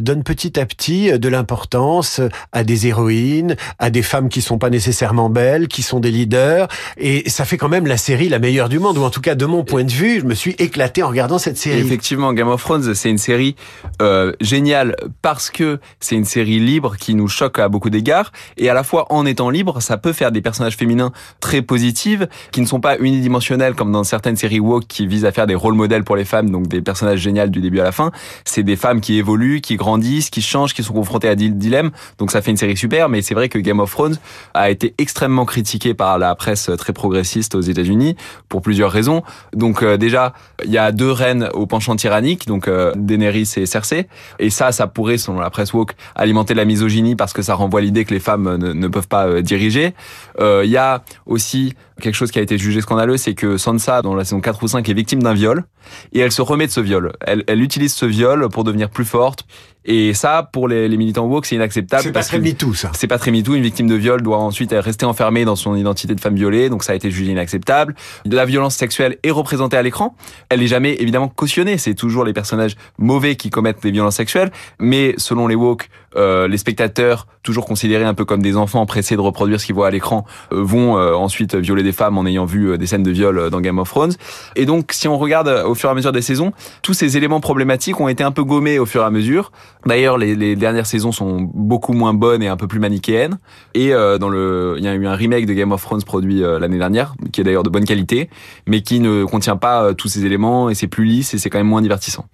donne 0.00 0.22
petit 0.22 0.58
à 0.58 0.66
petit 0.66 1.18
de 1.18 1.28
l'importance 1.28 2.20
à 2.52 2.64
des 2.64 2.86
héroïnes, 2.86 3.56
à 3.78 3.90
des 3.90 4.02
femmes 4.02 4.28
qui 4.28 4.40
sont 4.40 4.58
pas 4.58 4.70
nécessairement 4.70 5.30
belles, 5.30 5.68
qui 5.68 5.82
sont 5.82 6.00
des 6.00 6.10
leaders, 6.10 6.68
et 6.96 7.28
ça 7.28 7.44
fait 7.44 7.56
quand 7.56 7.68
même 7.68 7.86
la 7.86 7.96
série 7.96 8.28
la 8.28 8.38
meilleure 8.38 8.68
du 8.68 8.78
monde, 8.78 8.98
ou 8.98 9.02
en 9.02 9.10
tout 9.10 9.20
cas 9.20 9.34
de 9.34 9.46
mon 9.46 9.64
point 9.64 9.84
de 9.84 9.90
vue, 9.90 10.20
je 10.20 10.24
me 10.24 10.34
suis 10.34 10.54
éclaté 10.58 11.02
en 11.02 11.08
regardant 11.08 11.38
cette 11.38 11.56
série. 11.56 11.80
Effectivement, 11.80 12.32
Game 12.32 12.48
of 12.48 12.62
Thrones, 12.62 12.94
c'est 12.94 13.10
une 13.10 13.18
série 13.18 13.56
euh, 14.02 14.32
géniale 14.40 14.96
parce 15.22 15.50
que 15.50 15.78
c'est 16.00 16.14
une 16.14 16.24
série 16.24 16.58
libre 16.58 16.96
qui 16.96 17.14
nous 17.14 17.28
choque 17.28 17.58
à 17.58 17.68
beaucoup 17.68 17.90
d'égards, 17.90 18.32
et 18.56 18.68
à 18.68 18.74
la 18.74 18.84
fois 18.84 19.06
en 19.12 19.26
étant 19.26 19.50
libre, 19.50 19.80
ça 19.80 19.96
peut 19.96 20.12
faire 20.12 20.32
des 20.32 20.40
personnages 20.40 20.76
féminins 20.76 21.12
très 21.40 21.62
positives, 21.62 22.28
qui 22.52 22.60
ne 22.60 22.66
sont 22.66 22.80
pas 22.80 22.98
unidimensionnels 22.98 23.74
comme 23.74 23.92
dans 23.92 24.04
certaines 24.04 24.36
séries 24.36 24.60
woke 24.60 24.86
qui 24.86 25.06
visent 25.06 25.24
à 25.24 25.32
faire 25.32 25.46
des 25.46 25.54
rôles 25.54 25.74
modèles 25.74 26.04
pour 26.04 26.16
les 26.16 26.24
femmes, 26.24 26.50
donc 26.50 26.68
des 26.68 26.80
personnages 26.80 27.20
géniaux 27.20 27.38
du 27.46 27.60
début 27.60 27.80
à 27.80 27.84
la 27.84 27.92
fin. 27.92 28.10
C'est 28.44 28.62
des 28.62 28.76
femmes 28.76 29.00
qui 29.00 29.17
évoluent, 29.18 29.60
qui 29.60 29.76
grandissent, 29.76 30.30
qui 30.30 30.42
changent, 30.42 30.74
qui 30.74 30.82
sont 30.82 30.92
confrontées 30.92 31.28
à 31.28 31.34
des 31.34 31.48
dilemmes. 31.48 31.90
Donc 32.18 32.30
ça 32.30 32.42
fait 32.42 32.50
une 32.50 32.56
série 32.56 32.76
super, 32.76 33.08
mais 33.08 33.22
c'est 33.22 33.34
vrai 33.34 33.48
que 33.48 33.58
Game 33.58 33.80
of 33.80 33.90
Thrones 33.90 34.18
a 34.54 34.70
été 34.70 34.94
extrêmement 34.98 35.44
critiqué 35.44 35.94
par 35.94 36.18
la 36.18 36.34
presse 36.34 36.70
très 36.78 36.92
progressiste 36.92 37.54
aux 37.54 37.60
États-Unis 37.60 38.16
pour 38.48 38.62
plusieurs 38.62 38.90
raisons. 38.90 39.22
Donc 39.52 39.82
euh, 39.82 39.96
déjà, 39.96 40.32
il 40.64 40.70
y 40.70 40.78
a 40.78 40.92
deux 40.92 41.10
reines 41.10 41.48
au 41.54 41.66
penchant 41.66 41.96
tyrannique, 41.96 42.46
donc 42.46 42.68
euh, 42.68 42.92
Daenerys 42.96 43.52
et 43.56 43.66
Cersei, 43.66 44.08
et 44.38 44.50
ça, 44.50 44.72
ça 44.72 44.86
pourrait, 44.86 45.18
selon 45.18 45.40
la 45.40 45.50
presse 45.50 45.72
woke, 45.72 45.94
alimenter 46.14 46.54
la 46.54 46.64
misogynie 46.64 47.16
parce 47.16 47.32
que 47.32 47.42
ça 47.42 47.54
renvoie 47.54 47.80
l'idée 47.80 48.04
que 48.04 48.14
les 48.14 48.20
femmes 48.20 48.56
ne, 48.56 48.72
ne 48.72 48.88
peuvent 48.88 49.08
pas 49.08 49.26
euh, 49.26 49.42
diriger. 49.42 49.94
Il 50.40 50.70
y 50.70 50.76
a 50.76 51.02
aussi 51.26 51.74
quelque 52.00 52.14
chose 52.14 52.30
qui 52.30 52.38
a 52.38 52.42
été 52.42 52.58
jugé 52.58 52.80
scandaleux, 52.80 53.16
c'est 53.16 53.34
que 53.34 53.56
Sansa, 53.56 54.02
dans 54.02 54.14
la 54.14 54.24
saison 54.24 54.40
4 54.40 54.62
ou 54.62 54.68
5, 54.68 54.88
est 54.88 54.94
victime 54.94 55.22
d'un 55.22 55.34
viol, 55.34 55.64
et 56.12 56.20
elle 56.20 56.32
se 56.32 56.42
remet 56.42 56.66
de 56.66 56.72
ce 56.72 56.80
viol. 56.80 57.12
Elle, 57.20 57.44
elle 57.46 57.62
utilise 57.62 57.94
ce 57.94 58.06
viol 58.06 58.48
pour 58.48 58.64
devenir 58.64 58.90
plus 58.90 59.04
forte, 59.08 59.44
et 59.90 60.12
ça, 60.12 60.46
pour 60.52 60.68
les, 60.68 60.86
les 60.86 60.96
militants 60.98 61.24
woke, 61.24 61.46
c'est 61.46 61.54
inacceptable. 61.54 62.02
C'est 62.02 62.12
pas 62.12 62.22
très 62.22 62.38
MeToo, 62.38 62.74
ça. 62.74 62.90
C'est 62.94 63.06
pas 63.06 63.18
très 63.18 63.30
MeToo. 63.30 63.54
Une 63.54 63.62
victime 63.62 63.86
de 63.86 63.94
viol 63.94 64.20
doit 64.20 64.36
ensuite 64.36 64.72
rester 64.72 65.06
enfermée 65.06 65.46
dans 65.46 65.56
son 65.56 65.74
identité 65.74 66.14
de 66.14 66.20
femme 66.20 66.34
violée, 66.34 66.68
donc 66.68 66.84
ça 66.84 66.92
a 66.92 66.94
été 66.94 67.10
jugé 67.10 67.32
inacceptable. 67.32 67.94
La 68.26 68.44
violence 68.44 68.74
sexuelle 68.74 69.16
est 69.22 69.30
représentée 69.30 69.78
à 69.78 69.82
l'écran. 69.82 70.14
Elle 70.50 70.62
est 70.62 70.66
jamais 70.66 70.96
évidemment 71.00 71.28
cautionnée. 71.28 71.78
C'est 71.78 71.94
toujours 71.94 72.26
les 72.26 72.34
personnages 72.34 72.76
mauvais 72.98 73.36
qui 73.36 73.48
commettent 73.48 73.82
des 73.82 73.90
violences 73.90 74.16
sexuelles, 74.16 74.50
mais 74.78 75.14
selon 75.16 75.46
les 75.46 75.54
woke, 75.54 75.88
euh, 76.16 76.48
les 76.48 76.58
spectateurs, 76.58 77.26
toujours 77.42 77.66
considérés 77.66 78.04
un 78.04 78.14
peu 78.14 78.24
comme 78.24 78.42
des 78.42 78.56
enfants 78.56 78.84
pressés 78.86 79.16
de 79.16 79.20
reproduire 79.20 79.60
ce 79.60 79.66
qu'ils 79.66 79.74
voient 79.74 79.88
à 79.88 79.90
l'écran, 79.90 80.24
euh, 80.52 80.62
vont 80.62 80.98
euh, 80.98 81.14
ensuite 81.14 81.54
violer 81.54 81.82
des 81.82 81.92
femmes 81.92 82.18
en 82.18 82.26
ayant 82.26 82.44
vu 82.44 82.76
des 82.78 82.86
scènes 82.86 83.02
de 83.02 83.10
viol 83.10 83.50
dans 83.50 83.60
Game 83.60 83.78
of 83.78 83.88
Thrones. 83.88 84.14
Et 84.56 84.66
donc, 84.66 84.92
si 84.92 85.08
on 85.08 85.18
regarde 85.18 85.48
au 85.48 85.74
fur 85.74 85.88
et 85.88 85.92
à 85.92 85.94
mesure 85.94 86.12
des 86.12 86.22
saisons, 86.22 86.52
tous 86.82 86.94
ces 86.94 87.16
éléments 87.16 87.40
problématiques 87.40 88.00
ont 88.00 88.08
été 88.08 88.24
un 88.24 88.32
peu 88.32 88.44
gommés 88.44 88.78
au 88.78 88.86
fur 88.86 89.02
et 89.02 89.04
à 89.04 89.10
mesure. 89.10 89.52
D'ailleurs, 89.86 90.18
les, 90.18 90.34
les, 90.34 90.56
dernières 90.56 90.86
saisons 90.86 91.12
sont 91.12 91.40
beaucoup 91.54 91.92
moins 91.92 92.14
bonnes 92.14 92.42
et 92.42 92.48
un 92.48 92.56
peu 92.56 92.66
plus 92.66 92.80
manichéennes. 92.80 93.38
Et 93.74 93.92
euh, 93.92 94.18
dans 94.18 94.28
le, 94.28 94.74
il 94.78 94.84
y 94.84 94.88
a 94.88 94.94
eu 94.94 95.06
un 95.06 95.14
remake 95.14 95.46
de 95.46 95.52
Game 95.52 95.72
of 95.72 95.82
Thrones 95.82 96.02
produit 96.02 96.42
euh, 96.42 96.58
l'année 96.58 96.78
dernière, 96.78 97.14
qui 97.32 97.40
est 97.40 97.44
d'ailleurs 97.44 97.62
de 97.62 97.70
bonne 97.70 97.84
qualité, 97.84 98.28
mais 98.66 98.82
qui 98.82 99.00
ne 99.00 99.24
contient 99.24 99.56
pas 99.56 99.84
euh, 99.84 99.94
tous 99.94 100.08
ces 100.08 100.24
éléments 100.24 100.68
et 100.70 100.74
c'est 100.74 100.88
plus 100.88 101.04
lisse 101.04 101.34
et 101.34 101.38
c'est 101.38 101.50
quand 101.50 101.58
même 101.58 101.68
moins 101.68 101.82
divertissant. 101.82 102.26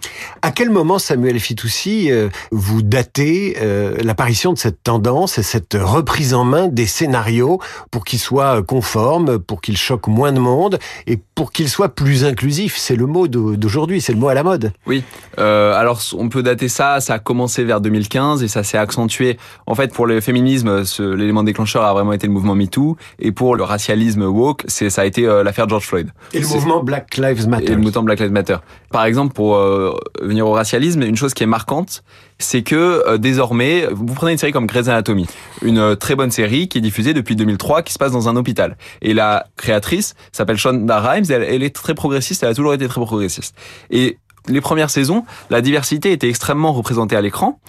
À 0.42 0.50
quel 0.52 0.70
moment, 0.70 0.98
Samuel 0.98 1.38
Fitoussi, 1.38 2.10
vous 2.50 2.82
datez 2.82 3.56
l'apparition 4.02 4.52
de 4.52 4.58
cette 4.58 4.82
tendance 4.82 5.38
et 5.38 5.42
cette 5.42 5.76
reprise 5.80 6.34
en 6.34 6.44
main 6.44 6.68
des 6.68 6.86
scénarios 6.86 7.60
pour 7.90 8.04
qu'ils 8.04 8.18
soient 8.18 8.62
conformes, 8.62 9.38
pour 9.38 9.60
qu'ils 9.60 9.76
choquent 9.76 10.08
moins 10.08 10.32
de 10.32 10.38
monde 10.38 10.78
et 11.06 11.18
pour 11.34 11.52
qu'ils 11.52 11.68
soient 11.68 11.88
plus 11.88 12.24
inclusifs 12.24 12.76
C'est 12.76 12.96
le 12.96 13.06
mot 13.06 13.28
d'aujourd'hui, 13.28 14.00
c'est 14.00 14.12
le 14.12 14.18
mot 14.18 14.28
à 14.28 14.34
la 14.34 14.42
mode. 14.42 14.72
Oui. 14.86 15.02
alors 15.38 16.00
on 16.16 16.28
peut 16.28 16.42
dater 16.42 16.68
ça, 16.68 17.00
ça 17.00 17.14
a 17.14 17.18
commencé 17.18 17.64
vers 17.64 17.80
2015 17.80 18.42
et 18.42 18.48
ça 18.48 18.62
s'est 18.62 18.78
accentué. 18.78 19.38
En 19.66 19.74
fait, 19.74 19.92
pour 19.92 20.06
le 20.06 20.20
féminisme, 20.20 20.82
l'élément 21.00 21.42
déclencheur 21.42 21.84
a 21.84 21.92
vraiment 21.92 22.12
été 22.12 22.26
le 22.26 22.32
mouvement 22.32 22.54
MeToo 22.54 22.96
et 23.18 23.32
pour 23.32 23.56
le 23.56 23.62
racialisme 23.62 24.22
woke, 24.22 24.64
ça 24.68 25.02
a 25.02 25.04
été 25.04 25.26
euh, 25.26 25.42
l'affaire 25.42 25.68
George 25.68 25.86
Floyd. 25.86 26.10
Et 26.32 26.40
le 26.40 26.46
mouvement 26.46 26.82
Black 26.82 27.16
Lives 27.16 27.48
Matter. 27.48 27.72
Et 27.72 27.74
le 27.74 27.80
mouvement 27.80 28.02
Black 28.02 28.20
Lives 28.20 28.32
Matter. 28.32 28.56
Par 28.90 29.04
exemple, 29.04 29.34
pour 29.34 29.56
euh, 29.56 29.96
venir 30.20 30.46
au 30.46 30.52
racialisme, 30.52 31.02
une 31.02 31.16
chose 31.16 31.34
qui 31.34 31.42
est 31.42 31.48
marquante, 31.48 32.02
c'est 32.38 32.62
que 32.62 33.02
euh, 33.06 33.18
désormais, 33.18 33.86
vous 33.90 34.14
prenez 34.14 34.32
une 34.32 34.38
série 34.38 34.52
comme 34.52 34.66
Grey's 34.66 34.88
Anatomy, 34.88 35.26
une 35.62 35.96
très 35.96 36.14
bonne 36.16 36.30
série 36.30 36.68
qui 36.68 36.78
est 36.78 36.80
diffusée 36.80 37.14
depuis 37.14 37.36
2003, 37.36 37.82
qui 37.82 37.92
se 37.92 37.98
passe 37.98 38.12
dans 38.12 38.28
un 38.28 38.36
hôpital. 38.36 38.76
Et 39.02 39.14
la 39.14 39.46
créatrice 39.56 40.14
s'appelle 40.32 40.56
Shonda 40.56 41.00
Rhimes, 41.00 41.24
elle, 41.30 41.42
elle 41.42 41.62
est 41.62 41.74
très 41.74 41.94
progressiste, 41.94 42.42
elle 42.42 42.50
a 42.50 42.54
toujours 42.54 42.74
été 42.74 42.88
très 42.88 43.00
progressiste. 43.00 43.54
Et 43.90 44.18
les 44.48 44.60
premières 44.60 44.90
saisons, 44.90 45.24
la 45.50 45.62
diversité 45.62 46.12
était 46.12 46.28
extrêmement 46.28 46.72
représentée 46.72 47.16
à 47.16 47.20
l'écran 47.20 47.60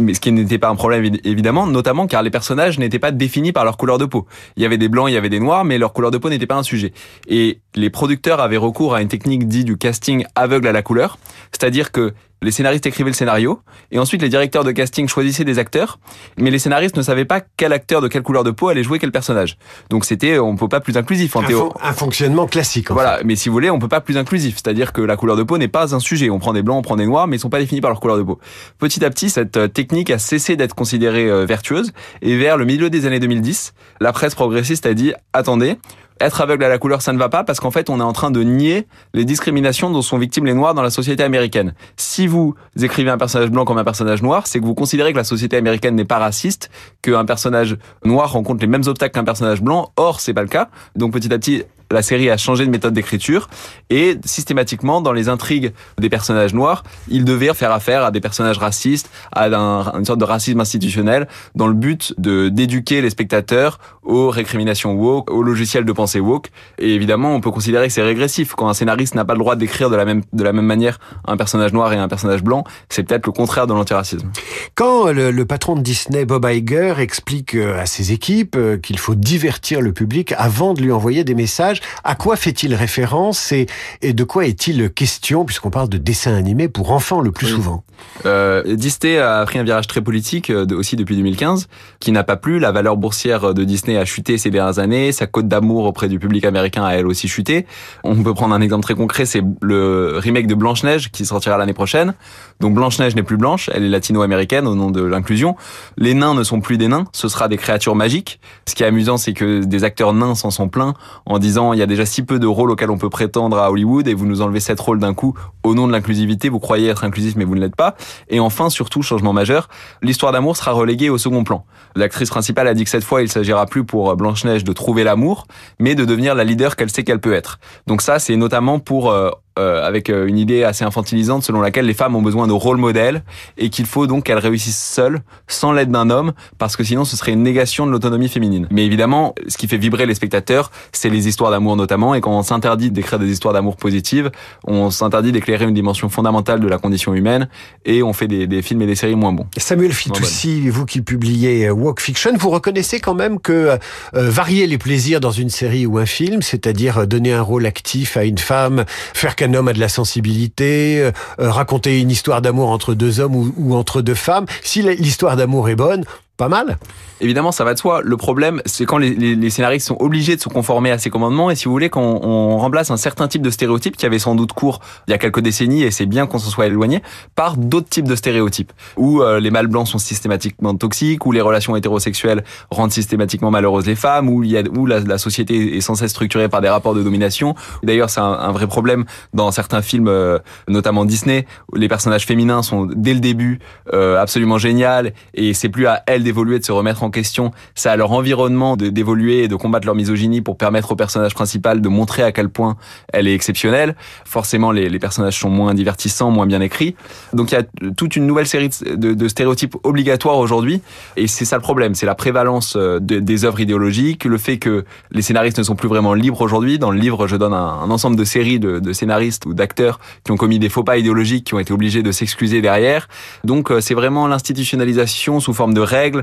mais 0.00 0.14
ce 0.14 0.20
qui 0.20 0.32
n'était 0.32 0.58
pas 0.58 0.68
un 0.68 0.74
problème 0.74 1.16
évidemment, 1.24 1.66
notamment 1.66 2.06
car 2.06 2.22
les 2.22 2.30
personnages 2.30 2.78
n'étaient 2.78 2.98
pas 2.98 3.12
définis 3.12 3.52
par 3.52 3.64
leur 3.64 3.76
couleur 3.76 3.98
de 3.98 4.04
peau. 4.04 4.26
Il 4.56 4.62
y 4.62 4.66
avait 4.66 4.78
des 4.78 4.88
blancs, 4.88 5.08
il 5.08 5.14
y 5.14 5.16
avait 5.16 5.28
des 5.28 5.40
noirs, 5.40 5.64
mais 5.64 5.78
leur 5.78 5.92
couleur 5.92 6.10
de 6.10 6.18
peau 6.18 6.30
n'était 6.30 6.46
pas 6.46 6.56
un 6.56 6.62
sujet. 6.62 6.92
Et 7.28 7.60
les 7.74 7.90
producteurs 7.90 8.40
avaient 8.40 8.56
recours 8.56 8.94
à 8.94 9.02
une 9.02 9.08
technique 9.08 9.48
dite 9.48 9.66
du 9.66 9.76
casting 9.76 10.24
aveugle 10.34 10.68
à 10.68 10.72
la 10.72 10.82
couleur, 10.82 11.18
c'est-à-dire 11.52 11.92
que 11.92 12.14
les 12.44 12.50
scénaristes 12.50 12.84
écrivaient 12.84 13.10
le 13.10 13.14
scénario 13.14 13.60
et 13.90 13.98
ensuite 13.98 14.20
les 14.20 14.28
directeurs 14.28 14.64
de 14.64 14.70
casting 14.70 15.08
choisissaient 15.08 15.44
des 15.44 15.58
acteurs, 15.58 15.98
mais 16.36 16.50
les 16.50 16.58
scénaristes 16.58 16.96
ne 16.96 17.02
savaient 17.02 17.24
pas 17.24 17.40
quel 17.56 17.72
acteur 17.72 18.02
de 18.02 18.08
quelle 18.08 18.22
couleur 18.22 18.44
de 18.44 18.50
peau 18.50 18.68
allait 18.68 18.82
jouer 18.82 18.98
quel 18.98 19.12
personnage. 19.12 19.56
Donc 19.88 20.04
c'était 20.04 20.38
on 20.38 20.54
peut 20.54 20.68
pas 20.68 20.80
plus 20.80 20.98
inclusif 20.98 21.36
en 21.36 21.42
théorie. 21.42 21.70
Un 21.82 21.94
fonctionnement 21.94 22.46
classique. 22.46 22.90
En 22.90 22.94
voilà, 22.94 23.20
mais 23.24 23.34
si 23.34 23.48
vous 23.48 23.54
voulez, 23.54 23.70
on 23.70 23.78
peut 23.78 23.88
pas 23.88 24.02
plus 24.02 24.18
inclusif, 24.18 24.56
c'est-à-dire 24.56 24.92
que 24.92 25.00
la 25.00 25.16
couleur 25.16 25.36
de 25.36 25.42
peau 25.42 25.56
n'est 25.56 25.68
pas 25.68 25.94
un 25.94 26.00
sujet. 26.00 26.28
On 26.28 26.38
prend 26.38 26.52
des 26.52 26.62
blancs, 26.62 26.78
on 26.78 26.82
prend 26.82 26.96
des 26.96 27.06
noirs, 27.06 27.26
mais 27.26 27.36
ils 27.36 27.40
sont 27.40 27.50
pas 27.50 27.60
définis 27.60 27.80
par 27.80 27.90
leur 27.90 28.00
couleur 28.00 28.18
de 28.18 28.22
peau. 28.22 28.38
Petit 28.78 29.04
à 29.04 29.10
petit, 29.10 29.30
cette 29.30 29.56
euh, 29.56 29.68
technique 29.68 30.10
a 30.10 30.18
cessé 30.18 30.56
d'être 30.56 30.74
considérée 30.74 31.30
euh, 31.30 31.46
vertueuse 31.46 31.92
et 32.20 32.36
vers 32.36 32.58
le 32.58 32.66
milieu 32.66 32.90
des 32.90 33.06
années 33.06 33.20
2010, 33.20 33.72
la 34.00 34.12
presse 34.12 34.34
progressiste 34.34 34.84
a 34.84 34.92
dit 34.92 35.14
attendez, 35.32 35.78
être 36.24 36.40
aveugle 36.40 36.64
à 36.64 36.68
la 36.68 36.78
couleur, 36.78 37.02
ça 37.02 37.12
ne 37.12 37.18
va 37.18 37.28
pas 37.28 37.44
parce 37.44 37.60
qu'en 37.60 37.70
fait, 37.70 37.90
on 37.90 38.00
est 38.00 38.04
en 38.04 38.12
train 38.12 38.30
de 38.30 38.42
nier 38.42 38.86
les 39.12 39.24
discriminations 39.24 39.90
dont 39.90 40.02
sont 40.02 40.18
victimes 40.18 40.46
les 40.46 40.54
Noirs 40.54 40.74
dans 40.74 40.82
la 40.82 40.90
société 40.90 41.22
américaine. 41.22 41.74
Si 41.96 42.26
vous 42.26 42.54
écrivez 42.80 43.10
un 43.10 43.18
personnage 43.18 43.50
blanc 43.50 43.64
comme 43.64 43.78
un 43.78 43.84
personnage 43.84 44.22
noir, 44.22 44.46
c'est 44.46 44.60
que 44.60 44.64
vous 44.64 44.74
considérez 44.74 45.12
que 45.12 45.18
la 45.18 45.24
société 45.24 45.56
américaine 45.56 45.94
n'est 45.94 46.04
pas 46.04 46.18
raciste, 46.18 46.70
qu'un 47.02 47.24
personnage 47.24 47.76
noir 48.04 48.32
rencontre 48.32 48.60
les 48.60 48.66
mêmes 48.66 48.84
obstacles 48.86 49.14
qu'un 49.14 49.24
personnage 49.24 49.62
blanc. 49.62 49.92
Or, 49.96 50.20
c'est 50.20 50.34
pas 50.34 50.42
le 50.42 50.48
cas. 50.48 50.68
Donc, 50.96 51.12
petit 51.12 51.32
à 51.32 51.38
petit, 51.38 51.64
la 51.90 52.02
série 52.02 52.30
a 52.30 52.36
changé 52.36 52.64
de 52.66 52.70
méthode 52.70 52.94
d'écriture 52.94 53.48
et 53.90 54.16
systématiquement 54.24 55.00
dans 55.00 55.12
les 55.12 55.28
intrigues 55.28 55.72
des 55.98 56.08
personnages 56.08 56.54
noirs, 56.54 56.82
ils 57.08 57.24
devaient 57.24 57.52
faire 57.54 57.72
affaire 57.72 58.04
à 58.04 58.10
des 58.10 58.20
personnages 58.20 58.58
racistes, 58.58 59.10
à 59.32 59.46
une 59.46 60.04
sorte 60.04 60.18
de 60.18 60.24
racisme 60.24 60.60
institutionnel 60.60 61.28
dans 61.54 61.66
le 61.66 61.74
but 61.74 62.14
de 62.18 62.48
d'éduquer 62.48 63.00
les 63.00 63.10
spectateurs 63.10 63.78
aux 64.02 64.30
récriminations 64.30 64.94
woke, 64.94 65.30
aux 65.30 65.42
logiciels 65.42 65.84
de 65.84 65.92
pensée 65.92 66.20
woke. 66.20 66.48
Et 66.78 66.94
évidemment, 66.94 67.34
on 67.34 67.40
peut 67.40 67.50
considérer 67.50 67.86
que 67.86 67.92
c'est 67.92 68.02
régressif 68.02 68.54
quand 68.54 68.68
un 68.68 68.74
scénariste 68.74 69.14
n'a 69.14 69.24
pas 69.24 69.34
le 69.34 69.38
droit 69.38 69.56
d'écrire 69.56 69.90
de 69.90 69.96
la 69.96 70.04
même 70.04 70.22
de 70.32 70.44
la 70.44 70.52
même 70.52 70.66
manière 70.66 70.98
un 71.26 71.36
personnage 71.36 71.72
noir 71.72 71.92
et 71.92 71.96
un 71.96 72.08
personnage 72.08 72.42
blanc. 72.42 72.64
C'est 72.88 73.02
peut-être 73.04 73.26
le 73.26 73.32
contraire 73.32 73.66
de 73.66 73.74
l'antiracisme. 73.74 74.30
Quand 74.74 75.12
le, 75.12 75.30
le, 75.30 75.44
patron 75.44 75.76
de 75.76 75.82
Disney, 75.82 76.24
Bob 76.24 76.46
Iger, 76.48 76.94
explique 76.98 77.54
euh, 77.54 77.80
à 77.80 77.86
ses 77.86 78.12
équipes 78.12 78.56
euh, 78.56 78.76
qu'il 78.76 78.98
faut 78.98 79.14
divertir 79.14 79.80
le 79.80 79.92
public 79.92 80.34
avant 80.36 80.74
de 80.74 80.82
lui 80.82 80.92
envoyer 80.92 81.24
des 81.24 81.34
messages, 81.34 81.73
à 82.04 82.14
quoi 82.14 82.36
fait-il 82.36 82.74
référence 82.74 83.52
et, 83.52 83.66
et 84.02 84.12
de 84.12 84.24
quoi 84.24 84.46
est-il 84.46 84.90
question 84.90 85.44
puisqu'on 85.44 85.70
parle 85.70 85.88
de 85.88 85.98
dessin 85.98 86.34
animé 86.34 86.68
pour 86.68 86.92
enfants 86.92 87.20
le 87.20 87.32
plus 87.32 87.46
souvent? 87.46 87.84
Euh, 88.26 88.62
Disney 88.76 89.18
a 89.18 89.44
pris 89.44 89.58
un 89.58 89.64
virage 89.64 89.86
très 89.86 90.00
politique 90.00 90.50
euh, 90.50 90.66
aussi 90.74 90.96
depuis 90.96 91.16
2015 91.16 91.68
qui 92.00 92.12
n'a 92.12 92.24
pas 92.24 92.36
plu. 92.36 92.58
La 92.58 92.72
valeur 92.72 92.96
boursière 92.96 93.54
de 93.54 93.64
Disney 93.64 93.96
a 93.96 94.04
chuté 94.04 94.38
ces 94.38 94.50
dernières 94.50 94.78
années. 94.78 95.12
Sa 95.12 95.26
cote 95.26 95.48
d'amour 95.48 95.84
auprès 95.84 96.08
du 96.08 96.18
public 96.18 96.44
américain 96.44 96.84
a 96.84 96.92
elle 96.92 97.06
aussi 97.06 97.28
chuté. 97.28 97.66
On 98.02 98.22
peut 98.22 98.34
prendre 98.34 98.54
un 98.54 98.60
exemple 98.60 98.82
très 98.82 98.94
concret, 98.94 99.26
c'est 99.26 99.42
le 99.62 100.18
remake 100.18 100.46
de 100.46 100.54
Blanche-Neige 100.54 101.10
qui 101.10 101.26
sortira 101.26 101.58
l'année 101.58 101.72
prochaine. 101.72 102.14
Donc 102.60 102.74
Blanche-Neige 102.74 103.14
n'est 103.16 103.22
plus 103.22 103.36
blanche, 103.36 103.70
elle 103.74 103.84
est 103.84 103.88
latino-américaine 103.88 104.66
au 104.66 104.74
nom 104.74 104.90
de 104.90 105.02
l'inclusion. 105.02 105.56
Les 105.96 106.14
nains 106.14 106.34
ne 106.34 106.44
sont 106.44 106.60
plus 106.60 106.78
des 106.78 106.88
nains, 106.88 107.04
ce 107.12 107.28
sera 107.28 107.48
des 107.48 107.56
créatures 107.56 107.96
magiques. 107.96 108.40
Ce 108.66 108.74
qui 108.74 108.82
est 108.82 108.86
amusant, 108.86 109.16
c'est 109.16 109.32
que 109.32 109.64
des 109.64 109.84
acteurs 109.84 110.12
nains 110.12 110.34
s'en 110.34 110.50
sont 110.50 110.68
pleins 110.68 110.94
en 111.26 111.38
disant 111.38 111.63
il 111.72 111.78
y 111.78 111.82
a 111.82 111.86
déjà 111.86 112.04
si 112.04 112.22
peu 112.22 112.38
de 112.38 112.46
rôles 112.46 112.70
auxquels 112.70 112.90
on 112.90 112.98
peut 112.98 113.10
prétendre 113.10 113.58
à 113.58 113.70
Hollywood 113.70 114.06
et 114.08 114.14
vous 114.14 114.26
nous 114.26 114.42
enlevez 114.42 114.60
sept 114.60 114.78
rôles 114.78 114.98
d'un 114.98 115.14
coup 115.14 115.34
au 115.62 115.74
nom 115.74 115.86
de 115.86 115.92
l'inclusivité. 115.92 116.48
Vous 116.48 116.60
croyez 116.60 116.88
être 116.88 117.04
inclusif 117.04 117.34
mais 117.36 117.44
vous 117.44 117.54
ne 117.54 117.60
l'êtes 117.60 117.76
pas. 117.76 117.96
Et 118.28 118.40
enfin, 118.40 118.70
surtout, 118.70 119.02
changement 119.02 119.32
majeur, 119.32 119.68
l'histoire 120.02 120.32
d'amour 120.32 120.56
sera 120.56 120.72
reléguée 120.72 121.10
au 121.10 121.18
second 121.18 121.44
plan. 121.44 121.64
L'actrice 121.96 122.30
principale 122.30 122.68
a 122.68 122.74
dit 122.74 122.84
que 122.84 122.90
cette 122.90 123.04
fois, 123.04 123.22
il 123.22 123.30
s'agira 123.30 123.66
plus 123.66 123.84
pour 123.84 124.14
Blanche-Neige 124.16 124.64
de 124.64 124.72
trouver 124.72 125.04
l'amour, 125.04 125.46
mais 125.78 125.94
de 125.94 126.04
devenir 126.04 126.34
la 126.34 126.44
leader 126.44 126.76
qu'elle 126.76 126.90
sait 126.90 127.04
qu'elle 127.04 127.20
peut 127.20 127.34
être. 127.34 127.58
Donc 127.86 128.02
ça, 128.02 128.18
c'est 128.18 128.36
notamment 128.36 128.78
pour 128.80 129.10
euh, 129.10 129.30
euh, 129.58 129.86
avec 129.86 130.10
euh, 130.10 130.26
une 130.26 130.38
idée 130.38 130.64
assez 130.64 130.84
infantilisante 130.84 131.44
selon 131.44 131.60
laquelle 131.60 131.86
les 131.86 131.94
femmes 131.94 132.16
ont 132.16 132.22
besoin 132.22 132.46
de 132.46 132.52
rôle 132.52 132.76
modèles 132.76 133.22
et 133.56 133.70
qu'il 133.70 133.86
faut 133.86 134.06
donc 134.06 134.24
qu'elles 134.24 134.38
réussissent 134.38 134.82
seules, 134.82 135.20
sans 135.46 135.72
l'aide 135.72 135.90
d'un 135.90 136.10
homme, 136.10 136.32
parce 136.58 136.76
que 136.76 136.82
sinon 136.82 137.04
ce 137.04 137.16
serait 137.16 137.32
une 137.32 137.42
négation 137.42 137.86
de 137.86 137.92
l'autonomie 137.92 138.28
féminine. 138.28 138.66
Mais 138.70 138.84
évidemment, 138.84 139.34
ce 139.46 139.56
qui 139.56 139.68
fait 139.68 139.76
vibrer 139.76 140.06
les 140.06 140.14
spectateurs, 140.14 140.70
c'est 140.92 141.10
les 141.10 141.28
histoires 141.28 141.50
d'amour 141.50 141.76
notamment, 141.76 142.14
et 142.14 142.20
quand 142.20 142.32
on 142.32 142.42
s'interdit 142.42 142.90
d'écrire 142.90 143.18
des 143.18 143.30
histoires 143.30 143.54
d'amour 143.54 143.76
positives, 143.76 144.30
on 144.66 144.90
s'interdit 144.90 145.32
d'éclairer 145.32 145.64
une 145.64 145.74
dimension 145.74 146.08
fondamentale 146.08 146.60
de 146.60 146.68
la 146.68 146.78
condition 146.78 147.14
humaine, 147.14 147.48
et 147.84 148.02
on 148.02 148.12
fait 148.12 148.28
des, 148.28 148.46
des 148.46 148.62
films 148.62 148.82
et 148.82 148.86
des 148.86 148.96
séries 148.96 149.14
moins 149.14 149.32
bons. 149.32 149.46
Samuel 149.56 149.92
Fitoussi, 149.92 150.68
vous 150.68 150.84
qui 150.84 151.00
publiez 151.00 151.70
Walk 151.70 152.00
Fiction, 152.00 152.32
vous 152.36 152.50
reconnaissez 152.50 152.98
quand 153.00 153.14
même 153.14 153.38
que 153.38 153.52
euh, 153.52 153.78
varier 154.14 154.66
les 154.66 154.78
plaisirs 154.78 155.20
dans 155.20 155.30
une 155.30 155.50
série 155.50 155.86
ou 155.86 155.98
un 155.98 156.06
film, 156.06 156.42
c'est-à-dire 156.42 157.06
donner 157.06 157.32
un 157.32 157.42
rôle 157.42 157.66
actif 157.66 158.16
à 158.16 158.24
une 158.24 158.38
femme, 158.38 158.84
faire 159.12 159.36
qu'un 159.44 159.54
homme 159.54 159.68
a 159.68 159.72
de 159.72 159.80
la 159.80 159.88
sensibilité, 159.88 161.00
euh, 161.00 161.12
raconter 161.38 162.00
une 162.00 162.10
histoire 162.10 162.42
d'amour 162.42 162.70
entre 162.70 162.94
deux 162.94 163.20
hommes 163.20 163.52
ou 163.56 163.74
entre 163.74 164.02
deux 164.02 164.14
femmes, 164.14 164.46
si 164.62 164.82
l'histoire 164.82 165.36
d'amour 165.36 165.68
est 165.68 165.76
bonne, 165.76 166.04
pas 166.36 166.48
mal. 166.48 166.78
Évidemment, 167.20 167.52
ça 167.52 167.64
va 167.64 167.74
de 167.74 167.78
soi. 167.78 168.00
Le 168.02 168.16
problème, 168.16 168.60
c'est 168.66 168.84
quand 168.86 168.98
les, 168.98 169.50
scénaristes 169.50 169.86
sont 169.86 169.96
obligés 170.00 170.34
de 170.36 170.40
se 170.40 170.48
conformer 170.48 170.90
à 170.90 170.98
ces 170.98 171.08
commandements 171.10 171.50
et 171.50 171.54
si 171.54 171.66
vous 171.66 171.70
voulez, 171.70 171.88
quand 171.88 172.02
on, 172.02 172.58
remplace 172.58 172.90
un 172.90 172.96
certain 172.96 173.28
type 173.28 173.42
de 173.42 173.50
stéréotypes 173.50 173.96
qui 173.96 174.06
avait 174.06 174.18
sans 174.18 174.34
doute 174.34 174.52
cours 174.52 174.80
il 175.06 175.10
y 175.10 175.14
a 175.14 175.18
quelques 175.18 175.40
décennies 175.40 175.82
et 175.82 175.90
c'est 175.90 176.06
bien 176.06 176.26
qu'on 176.26 176.38
s'en 176.38 176.50
soit 176.50 176.66
éloigné, 176.66 177.02
par 177.34 177.56
d'autres 177.56 177.88
types 177.88 178.08
de 178.08 178.16
stéréotypes 178.16 178.72
où 178.96 179.22
euh, 179.22 179.38
les 179.38 179.50
mâles 179.50 179.66
blancs 179.66 179.86
sont 179.86 179.98
systématiquement 179.98 180.74
toxiques, 180.74 181.24
où 181.26 181.32
les 181.32 181.40
relations 181.40 181.76
hétérosexuelles 181.76 182.44
rendent 182.70 182.92
systématiquement 182.92 183.50
malheureuses 183.50 183.86
les 183.86 183.94
femmes, 183.94 184.28
où, 184.28 184.42
il 184.42 184.50
y 184.50 184.58
a, 184.58 184.62
où 184.76 184.86
la, 184.86 185.18
société 185.18 185.76
est 185.76 185.80
sans 185.80 185.94
cesse 185.94 186.10
structurée 186.10 186.48
par 186.48 186.60
des 186.60 186.68
rapports 186.68 186.94
de 186.94 187.02
domination. 187.02 187.54
D'ailleurs, 187.82 188.10
c'est 188.10 188.20
un, 188.20 188.24
un, 188.24 188.52
vrai 188.52 188.66
problème 188.66 189.04
dans 189.32 189.50
certains 189.52 189.82
films, 189.82 190.08
euh, 190.08 190.38
notamment 190.68 191.04
Disney, 191.04 191.46
où 191.72 191.76
les 191.76 191.88
personnages 191.88 192.26
féminins 192.26 192.62
sont 192.62 192.86
dès 192.86 193.14
le 193.14 193.20
début 193.20 193.60
euh, 193.92 194.20
absolument 194.20 194.58
géniales 194.58 195.12
et 195.34 195.54
c'est 195.54 195.68
plus 195.68 195.86
à 195.86 196.02
elles 196.06 196.23
d'évoluer, 196.24 196.58
de 196.58 196.64
se 196.64 196.72
remettre 196.72 197.04
en 197.04 197.10
question, 197.10 197.52
c'est 197.76 197.88
à 197.88 197.96
leur 197.96 198.10
environnement 198.10 198.76
d'évoluer 198.76 199.44
et 199.44 199.48
de 199.48 199.54
combattre 199.54 199.86
leur 199.86 199.94
misogynie 199.94 200.40
pour 200.40 200.56
permettre 200.58 200.90
au 200.92 200.96
personnage 200.96 201.34
principal 201.34 201.80
de 201.80 201.88
montrer 201.88 202.22
à 202.22 202.32
quel 202.32 202.48
point 202.48 202.76
elle 203.12 203.28
est 203.28 203.34
exceptionnelle. 203.34 203.94
Forcément, 204.24 204.72
les, 204.72 204.88
les 204.88 204.98
personnages 204.98 205.38
sont 205.38 205.50
moins 205.50 205.74
divertissants, 205.74 206.30
moins 206.30 206.46
bien 206.46 206.60
écrits. 206.60 206.96
Donc 207.32 207.52
il 207.52 207.54
y 207.54 207.58
a 207.58 207.90
toute 207.96 208.16
une 208.16 208.26
nouvelle 208.26 208.46
série 208.46 208.70
de, 208.84 209.14
de 209.14 209.28
stéréotypes 209.28 209.76
obligatoires 209.84 210.38
aujourd'hui, 210.38 210.80
et 211.16 211.26
c'est 211.26 211.44
ça 211.44 211.56
le 211.56 211.62
problème, 211.62 211.94
c'est 211.94 212.06
la 212.06 212.14
prévalence 212.14 212.76
euh, 212.76 212.98
de, 213.00 213.18
des 213.18 213.44
œuvres 213.44 213.60
idéologiques, 213.60 214.24
le 214.24 214.38
fait 214.38 214.58
que 214.58 214.84
les 215.10 215.22
scénaristes 215.22 215.58
ne 215.58 215.64
sont 215.64 215.76
plus 215.76 215.88
vraiment 215.88 216.14
libres 216.14 216.40
aujourd'hui. 216.40 216.78
Dans 216.78 216.90
le 216.90 216.98
livre, 216.98 217.26
je 217.26 217.36
donne 217.36 217.52
un, 217.52 217.56
un 217.84 217.90
ensemble 217.90 218.16
de 218.16 218.24
séries 218.24 218.58
de, 218.58 218.78
de 218.78 218.92
scénaristes 218.92 219.46
ou 219.46 219.54
d'acteurs 219.54 219.98
qui 220.24 220.30
ont 220.32 220.36
commis 220.36 220.58
des 220.58 220.68
faux 220.68 220.84
pas 220.84 220.96
idéologiques, 220.96 221.44
qui 221.44 221.54
ont 221.54 221.58
été 221.58 221.72
obligés 221.72 222.02
de 222.02 222.12
s'excuser 222.12 222.62
derrière. 222.62 223.08
Donc 223.42 223.70
euh, 223.70 223.80
c'est 223.80 223.94
vraiment 223.94 224.28
l'institutionnalisation 224.28 225.40
sous 225.40 225.52
forme 225.52 225.74
de 225.74 225.80
règles 225.80 226.13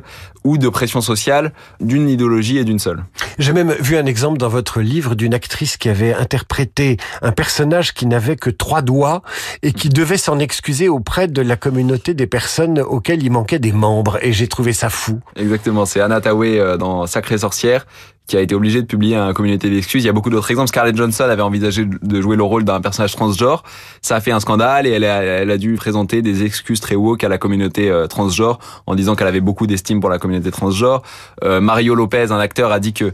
ou 0.44 0.58
de 0.58 0.70
pression 0.70 1.02
sociale 1.02 1.54
d'une 1.80 2.10
idéologie 2.10 2.58
et 2.58 2.64
d'une 2.64 2.80
seule. 2.80 3.04
J'ai 3.40 3.54
même 3.54 3.72
vu 3.80 3.98
un 3.98 4.06
exemple 4.06 4.38
dans 4.38 4.50
votre 4.50 4.82
livre 4.82 5.16
d'une 5.16 5.34
actrice 5.34 5.78
qui 5.78 5.90
avait 5.90 6.14
interprété 6.14 6.98
un 7.22 7.32
personnage 7.32 7.94
qui 7.94 8.06
n'avait 8.06 8.36
que 8.36 8.50
trois 8.50 8.82
doigts 8.82 9.22
et 9.64 9.74
qui 9.74 9.90
devait 9.90 10.18
s'en 10.18 10.40
excuser 10.40 10.90
auprès 10.90 11.28
de 11.28 11.42
la 11.42 11.56
communauté 11.56 12.14
des 12.14 12.28
personnes 12.28 12.80
auxquelles 12.80 13.24
il 13.24 13.32
manquait 13.32 13.60
des 13.60 13.72
membres. 13.72 14.20
Et 14.22 14.34
j'ai 14.34 14.48
trouvé 14.48 14.74
ça 14.74 14.90
fou. 14.90 15.20
Exactement, 15.36 15.86
c'est 15.86 16.02
Anna 16.02 16.22
Tawai 16.22 16.60
euh, 16.60 16.78
dans 16.78 17.08
Sacrée 17.08 17.40
sorcière 17.40 17.86
qui 18.28 18.38
a 18.38 18.42
été 18.42 18.56
obligé 18.56 18.82
de 18.82 18.88
publier 18.88 19.16
un 19.16 19.34
communauté 19.34 19.70
d'excuses. 19.70 20.04
Il 20.04 20.08
y 20.08 20.10
a 20.10 20.14
beaucoup 20.14 20.30
d'autres 20.30 20.50
exemples. 20.52 20.70
Scarlett 20.70 20.96
Johnson 20.96 21.26
avait 21.26 21.42
envisagé 21.42 21.86
de 21.86 22.22
jouer 22.22 22.38
le 22.38 22.44
rôle 22.44 22.64
d'un 22.64 22.80
personnage 22.80 23.14
transgenre. 23.14 23.64
Ça 24.02 24.16
a 24.16 24.22
fait 24.22 24.32
un 24.32 24.40
scandale 24.40 24.88
et 24.88 24.92
elle 24.92 25.04
a, 25.04 25.58
dû 25.58 25.76
présenter 25.76 26.22
des 26.22 26.44
excuses 26.44 26.80
très 26.80 26.96
woke 26.96 27.24
à 27.24 27.30
la 27.30 27.38
communauté 27.38 27.90
euh, 27.90 28.08
transgenre 28.08 28.60
en 28.86 28.96
disant 28.96 29.16
qu'elle 29.16 29.28
avait 29.28 29.42
beaucoup 29.42 29.68
d'estime 29.68 30.00
pour 30.00 30.10
la 30.10 30.18
communauté 30.18 30.50
transgenre. 30.50 31.02
Euh, 31.44 31.60
Mario 31.60 31.94
Lopez, 31.94 32.32
un 32.32 32.40
acteur, 32.40 32.72
a 32.72 32.80
dit 32.80 32.94
que 32.94 33.14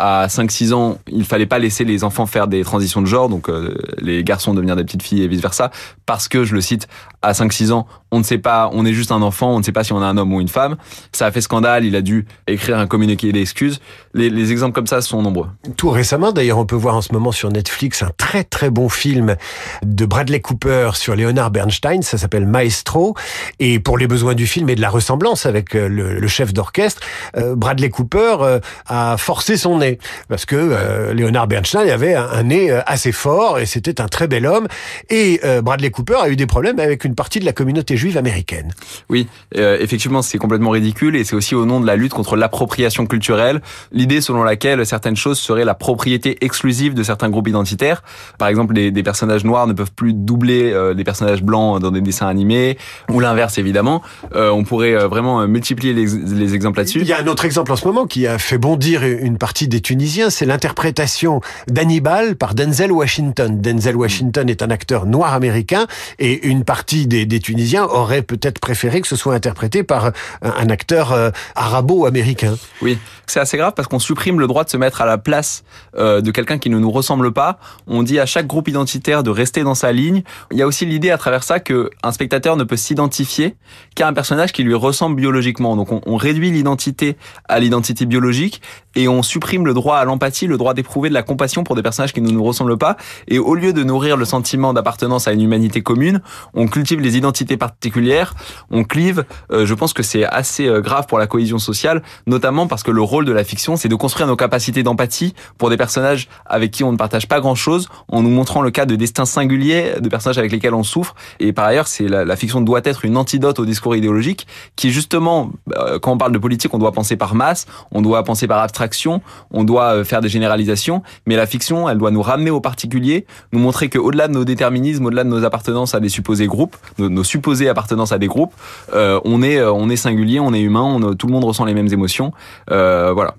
à 0.00 0.28
5-6 0.28 0.72
ans, 0.72 0.98
il 1.08 1.26
fallait 1.26 1.46
pas 1.46 1.58
laisser 1.58 1.84
les 1.84 2.04
enfants 2.04 2.24
faire 2.24 2.48
des 2.48 2.64
transitions 2.64 3.02
de 3.02 3.06
genre, 3.06 3.28
donc 3.28 3.50
euh, 3.50 3.74
les 3.98 4.24
garçons 4.24 4.54
devenir 4.54 4.74
des 4.74 4.84
petites 4.84 5.02
filles 5.02 5.22
et 5.22 5.28
vice 5.28 5.42
versa, 5.42 5.70
parce 6.06 6.26
que, 6.26 6.44
je 6.44 6.54
le 6.54 6.62
cite, 6.62 6.88
à 7.20 7.32
5-6 7.32 7.70
ans, 7.70 7.86
on 8.10 8.18
ne 8.18 8.24
sait 8.24 8.38
pas, 8.38 8.70
on 8.72 8.86
est 8.86 8.94
juste 8.94 9.12
un 9.12 9.20
enfant, 9.20 9.54
on 9.54 9.58
ne 9.58 9.62
sait 9.62 9.72
pas 9.72 9.84
si 9.84 9.92
on 9.92 10.00
a 10.00 10.06
un 10.06 10.16
homme 10.16 10.32
ou 10.32 10.40
une 10.40 10.48
femme. 10.48 10.76
Ça 11.12 11.26
a 11.26 11.30
fait 11.30 11.42
scandale, 11.42 11.84
il 11.84 11.94
a 11.94 12.00
dû 12.00 12.26
écrire 12.46 12.78
un 12.78 12.86
communiqué 12.86 13.30
d'excuses. 13.30 13.80
Les, 14.14 14.30
les 14.30 14.52
exemples 14.52 14.72
comme 14.72 14.86
ça 14.86 15.02
sont 15.02 15.20
nombreux. 15.20 15.48
Tout 15.76 15.90
récemment, 15.90 16.32
d'ailleurs, 16.32 16.58
on 16.58 16.66
peut 16.66 16.76
voir 16.76 16.96
en 16.96 17.02
ce 17.02 17.12
moment 17.12 17.30
sur 17.30 17.50
Netflix 17.50 18.02
un 18.02 18.10
très 18.16 18.42
très 18.42 18.70
bon 18.70 18.88
film 18.88 19.36
de 19.84 20.06
Bradley 20.06 20.40
Cooper 20.40 20.92
sur 20.94 21.14
Leonard 21.14 21.50
Bernstein, 21.50 22.00
ça 22.02 22.16
s'appelle 22.16 22.46
Maestro, 22.46 23.14
et 23.58 23.78
pour 23.80 23.98
les 23.98 24.06
besoins 24.06 24.34
du 24.34 24.46
film 24.46 24.70
et 24.70 24.74
de 24.74 24.80
la 24.80 24.90
ressemblance 24.90 25.44
avec 25.44 25.76
euh, 25.76 25.88
le, 25.88 26.26
chef 26.26 26.54
d'orchestre, 26.54 27.02
euh, 27.36 27.54
Bradley 27.54 27.90
Cooper 27.90 28.60
a 28.86 29.16
forcé 29.18 29.56
son 29.56 29.78
nez, 29.78 29.89
parce 30.28 30.46
que 30.46 30.56
euh, 30.56 31.14
Leonard 31.14 31.46
Bernstein 31.46 31.88
avait 31.88 32.14
un, 32.14 32.28
un, 32.28 32.42
nez 32.44 32.70
assez 32.86 33.12
fort 33.12 33.58
et 33.58 33.66
c'était 33.66 34.00
un 34.00 34.08
très 34.08 34.28
bel 34.28 34.46
homme, 34.46 34.66
et 35.08 35.40
euh, 35.44 35.62
Bradley 35.62 35.90
Cooper 35.90 36.16
a 36.22 36.28
eu 36.28 36.36
des 36.36 36.46
problèmes 36.46 36.78
avec 36.78 37.04
une 37.04 37.14
partie 37.14 37.40
de 37.40 37.44
la 37.44 37.52
communauté 37.52 37.96
juive 37.96 38.16
américaine. 38.16 38.72
Oui, 39.08 39.28
euh, 39.56 39.78
effectivement, 39.80 40.22
c'est 40.22 40.38
complètement 40.38 40.70
ridicule 40.70 41.16
et 41.16 41.24
c'est 41.24 41.36
aussi 41.36 41.54
au 41.54 41.66
nom 41.66 41.80
de 41.80 41.86
la 41.86 41.96
lutte 41.96 42.12
contre 42.12 42.36
l'appropriation 42.36 43.06
culturelle, 43.06 43.60
l'idée 43.92 44.20
selon 44.20 44.42
laquelle 44.42 44.84
certaines 44.86 45.16
choses 45.16 45.38
seraient 45.38 45.64
la 45.64 45.74
propriété 45.74 46.44
exclusive 46.44 46.94
de 46.94 47.02
certains 47.02 47.30
groupes 47.30 47.48
identitaires. 47.48 48.02
Par 48.38 48.48
exemple, 48.48 48.74
les, 48.74 48.90
des 48.90 49.02
personnages 49.02 49.44
noirs 49.44 49.66
ne 49.66 49.72
peuvent 49.72 49.92
plus 49.92 50.12
doubler 50.12 50.72
euh, 50.72 50.94
des 50.94 51.04
personnages 51.04 51.42
blancs 51.42 51.80
dans 51.80 51.90
des 51.90 52.00
dessins 52.00 52.28
animés, 52.28 52.78
ou 53.08 53.20
l'inverse 53.20 53.58
évidemment. 53.58 54.02
Euh, 54.34 54.50
on 54.50 54.64
pourrait 54.64 54.94
euh, 54.94 55.08
vraiment 55.08 55.46
multiplier 55.46 55.92
les, 55.92 56.06
les 56.06 56.54
exemples 56.54 56.78
là-dessus. 56.78 57.00
Il 57.00 57.06
y 57.06 57.12
a 57.12 57.20
un 57.20 57.26
autre 57.26 57.44
exemple 57.44 57.72
en 57.72 57.76
ce 57.76 57.86
moment 57.86 58.06
qui 58.06 58.26
a 58.26 58.38
fait 58.38 58.58
bondir 58.58 59.02
une 59.02 59.38
partie 59.38 59.68
des 59.68 59.79
Tunisiens, 59.80 60.30
c'est 60.30 60.46
l'interprétation 60.46 61.40
d'Hannibal 61.68 62.36
par 62.36 62.54
Denzel 62.54 62.92
Washington. 62.92 63.60
Denzel 63.60 63.96
Washington 63.96 64.48
est 64.48 64.62
un 64.62 64.70
acteur 64.70 65.06
noir 65.06 65.34
américain 65.34 65.86
et 66.18 66.46
une 66.46 66.64
partie 66.64 67.06
des, 67.06 67.26
des 67.26 67.40
Tunisiens 67.40 67.84
aurait 67.84 68.22
peut-être 68.22 68.58
préféré 68.58 69.00
que 69.00 69.08
ce 69.08 69.16
soit 69.16 69.34
interprété 69.34 69.82
par 69.82 70.12
un 70.42 70.68
acteur 70.70 71.12
euh, 71.12 71.30
arabo-américain. 71.54 72.56
Oui, 72.82 72.98
c'est 73.26 73.40
assez 73.40 73.56
grave 73.56 73.72
parce 73.76 73.88
qu'on 73.88 73.98
supprime 73.98 74.40
le 74.40 74.46
droit 74.46 74.64
de 74.64 74.70
se 74.70 74.76
mettre 74.76 75.00
à 75.00 75.06
la 75.06 75.18
place 75.18 75.64
euh, 75.96 76.20
de 76.20 76.30
quelqu'un 76.30 76.58
qui 76.58 76.70
ne 76.70 76.78
nous 76.78 76.90
ressemble 76.90 77.32
pas. 77.32 77.58
On 77.86 78.02
dit 78.02 78.18
à 78.18 78.26
chaque 78.26 78.46
groupe 78.46 78.68
identitaire 78.68 79.22
de 79.22 79.30
rester 79.30 79.62
dans 79.62 79.74
sa 79.74 79.92
ligne. 79.92 80.22
Il 80.50 80.58
y 80.58 80.62
a 80.62 80.66
aussi 80.66 80.86
l'idée 80.86 81.10
à 81.10 81.18
travers 81.18 81.44
ça 81.44 81.60
que 81.60 81.90
un 82.02 82.12
spectateur 82.12 82.56
ne 82.56 82.64
peut 82.64 82.76
s'identifier 82.76 83.56
qu'à 83.94 84.08
un 84.08 84.12
personnage 84.12 84.52
qui 84.52 84.62
lui 84.62 84.74
ressemble 84.74 85.16
biologiquement. 85.16 85.76
Donc 85.76 85.92
on, 85.92 86.00
on 86.06 86.16
réduit 86.16 86.50
l'identité 86.50 87.16
à 87.48 87.60
l'identité 87.60 88.06
biologique 88.06 88.62
et 88.94 89.08
on 89.08 89.22
supprime 89.22 89.59
le 89.66 89.74
droit 89.74 89.96
à 89.96 90.04
l'empathie, 90.04 90.46
le 90.46 90.56
droit 90.56 90.74
d'éprouver 90.74 91.08
de 91.08 91.14
la 91.14 91.22
compassion 91.22 91.64
pour 91.64 91.76
des 91.76 91.82
personnages 91.82 92.12
qui 92.12 92.20
ne 92.20 92.30
nous 92.30 92.42
ressemblent 92.42 92.78
pas. 92.78 92.96
Et 93.28 93.38
au 93.38 93.54
lieu 93.54 93.72
de 93.72 93.82
nourrir 93.82 94.16
le 94.16 94.24
sentiment 94.24 94.72
d'appartenance 94.72 95.28
à 95.28 95.32
une 95.32 95.42
humanité 95.42 95.82
commune, 95.82 96.20
on 96.54 96.68
cultive 96.68 97.00
les 97.00 97.16
identités 97.16 97.56
particulières, 97.56 98.34
on 98.70 98.84
clive. 98.84 99.24
Euh, 99.52 99.66
je 99.66 99.74
pense 99.74 99.92
que 99.92 100.02
c'est 100.02 100.24
assez 100.24 100.66
euh, 100.66 100.80
grave 100.80 101.06
pour 101.06 101.18
la 101.18 101.26
cohésion 101.26 101.58
sociale, 101.58 102.02
notamment 102.26 102.66
parce 102.66 102.82
que 102.82 102.90
le 102.90 103.02
rôle 103.02 103.24
de 103.24 103.32
la 103.32 103.44
fiction, 103.44 103.76
c'est 103.76 103.88
de 103.88 103.94
construire 103.94 104.26
nos 104.26 104.36
capacités 104.36 104.82
d'empathie 104.82 105.34
pour 105.58 105.70
des 105.70 105.76
personnages 105.76 106.28
avec 106.46 106.70
qui 106.70 106.84
on 106.84 106.92
ne 106.92 106.96
partage 106.96 107.28
pas 107.28 107.40
grand-chose, 107.40 107.88
en 108.08 108.22
nous 108.22 108.30
montrant 108.30 108.62
le 108.62 108.70
cas 108.70 108.86
de 108.86 108.96
destins 108.96 109.24
singuliers, 109.24 109.94
de 110.00 110.08
personnages 110.08 110.38
avec 110.38 110.52
lesquels 110.52 110.74
on 110.74 110.82
souffre. 110.82 111.14
Et 111.38 111.52
par 111.52 111.66
ailleurs, 111.66 111.88
c'est 111.88 112.08
la, 112.08 112.24
la, 112.24 112.36
fiction 112.36 112.60
doit 112.60 112.80
être 112.84 113.04
une 113.04 113.16
antidote 113.16 113.58
au 113.58 113.64
discours 113.64 113.96
idéologique, 113.96 114.46
qui 114.76 114.90
justement, 114.90 115.50
euh, 115.76 115.98
quand 115.98 116.12
on 116.12 116.18
parle 116.18 116.32
de 116.32 116.38
politique, 116.38 116.72
on 116.74 116.78
doit 116.78 116.92
penser 116.92 117.16
par 117.16 117.34
masse, 117.34 117.66
on 117.92 118.02
doit 118.02 118.22
penser 118.24 118.46
par 118.46 118.58
abstraction, 118.58 119.22
on 119.50 119.64
doit 119.64 119.96
euh, 119.96 120.04
faire 120.04 120.20
des 120.20 120.28
généralisations, 120.28 121.02
mais 121.26 121.36
la 121.36 121.46
fiction, 121.46 121.88
elle 121.88 121.98
doit 121.98 122.10
nous 122.10 122.22
ramener 122.22 122.50
au 122.50 122.60
particulier, 122.60 123.26
nous 123.52 123.58
montrer 123.58 123.88
qu'au-delà 123.88 124.28
de 124.28 124.32
nos 124.32 124.44
déterminismes, 124.44 125.06
au-delà 125.06 125.24
de 125.24 125.28
nos 125.28 125.44
appartenances 125.44 125.94
à 125.94 126.00
des 126.00 126.08
supposés 126.08 126.46
groupes, 126.46 126.76
nos, 126.98 127.24
supposées 127.24 127.68
appartenances 127.68 128.12
à 128.12 128.18
des 128.18 128.28
groupes, 128.28 128.54
euh, 128.94 129.20
on 129.24 129.42
est 129.42 129.62
on 129.62 129.88
est 129.88 129.96
singulier, 129.96 130.40
on 130.40 130.52
est 130.52 130.60
humain, 130.60 130.82
on, 130.82 131.14
tout 131.14 131.26
le 131.26 131.32
monde 131.32 131.44
ressent 131.44 131.64
les 131.64 131.74
mêmes 131.74 131.92
émotions. 131.92 132.32
Euh, 132.70 133.12
voilà. 133.12 133.34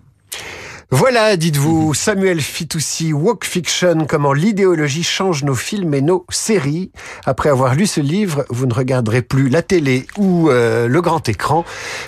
Voilà, 0.94 1.38
dites-vous, 1.38 1.94
Samuel 1.94 2.42
Fitoussi, 2.42 3.14
Walk 3.14 3.46
Fiction, 3.46 4.06
comment 4.06 4.34
l'idéologie 4.34 5.04
change 5.04 5.46
nos 5.46 5.56
films 5.56 5.94
et 5.94 6.02
nos 6.02 6.26
séries. 6.30 6.92
Après 7.26 7.50
avoir 7.50 7.76
lu 7.76 7.88
ce 7.88 8.02
livre, 8.02 8.46
vous 8.50 8.66
ne 8.66 8.74
regarderez 8.74 9.22
plus 9.22 9.48
la 9.48 9.62
télé 9.62 10.06
ou 10.18 10.50
euh, 10.50 10.90
le 10.90 11.02
grand 11.02 11.30
écran 11.30 11.64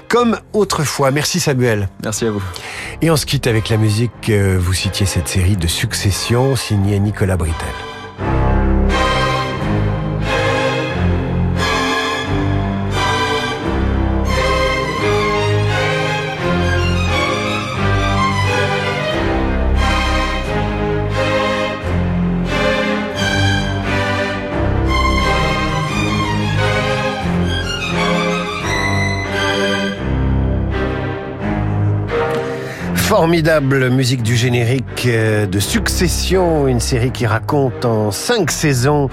comme 0.10 0.38
autrefois. 0.52 1.12
Merci 1.12 1.40
Samuel. 1.40 1.88
Merci 2.04 2.25
à 2.25 2.32
vous. 2.32 2.44
Et 3.02 3.10
on 3.10 3.16
se 3.16 3.25
quitte 3.25 3.48
avec 3.48 3.70
la 3.70 3.78
musique. 3.78 4.30
Vous 4.30 4.74
citiez 4.74 5.06
cette 5.06 5.30
série 5.30 5.56
de 5.56 5.68
Succession 5.68 6.58
signée 6.58 7.00
Nicolas 7.00 7.38
Britel. 7.38 7.93
Formidable 33.15 33.91
musique 33.91 34.24
du 34.24 34.36
générique 34.36 35.05
euh, 35.05 35.46
de 35.46 35.60
Succession, 35.60 36.67
une 36.67 36.79
série 36.79 37.12
qui 37.12 37.27
raconte 37.27 37.86
en 37.86 38.10
cinq 38.10 38.50
saisons 38.50 39.08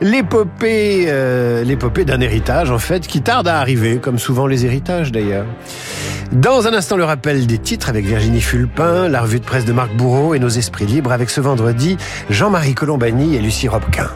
l'épopée, 0.00 1.04
euh, 1.08 1.62
l'épopée 1.62 2.06
d'un 2.06 2.22
héritage 2.22 2.70
en 2.70 2.78
fait 2.78 3.06
qui 3.06 3.20
tarde 3.20 3.46
à 3.48 3.58
arriver, 3.58 3.98
comme 3.98 4.18
souvent 4.18 4.46
les 4.46 4.64
héritages 4.64 5.12
d'ailleurs. 5.12 5.44
Dans 6.32 6.66
un 6.66 6.72
instant, 6.72 6.96
le 6.96 7.04
rappel 7.04 7.46
des 7.46 7.58
titres 7.58 7.90
avec 7.90 8.06
Virginie 8.06 8.40
Fulpin, 8.40 9.10
la 9.10 9.20
revue 9.20 9.38
de 9.38 9.44
presse 9.44 9.66
de 9.66 9.72
Marc 9.74 9.94
Bourreau 9.96 10.32
et 10.32 10.38
nos 10.38 10.48
esprits 10.48 10.86
libres 10.86 11.12
avec 11.12 11.28
ce 11.28 11.42
vendredi 11.42 11.98
Jean-Marie 12.30 12.74
Colombani 12.74 13.36
et 13.36 13.40
Lucie 13.40 13.68
Robquin. 13.68 14.08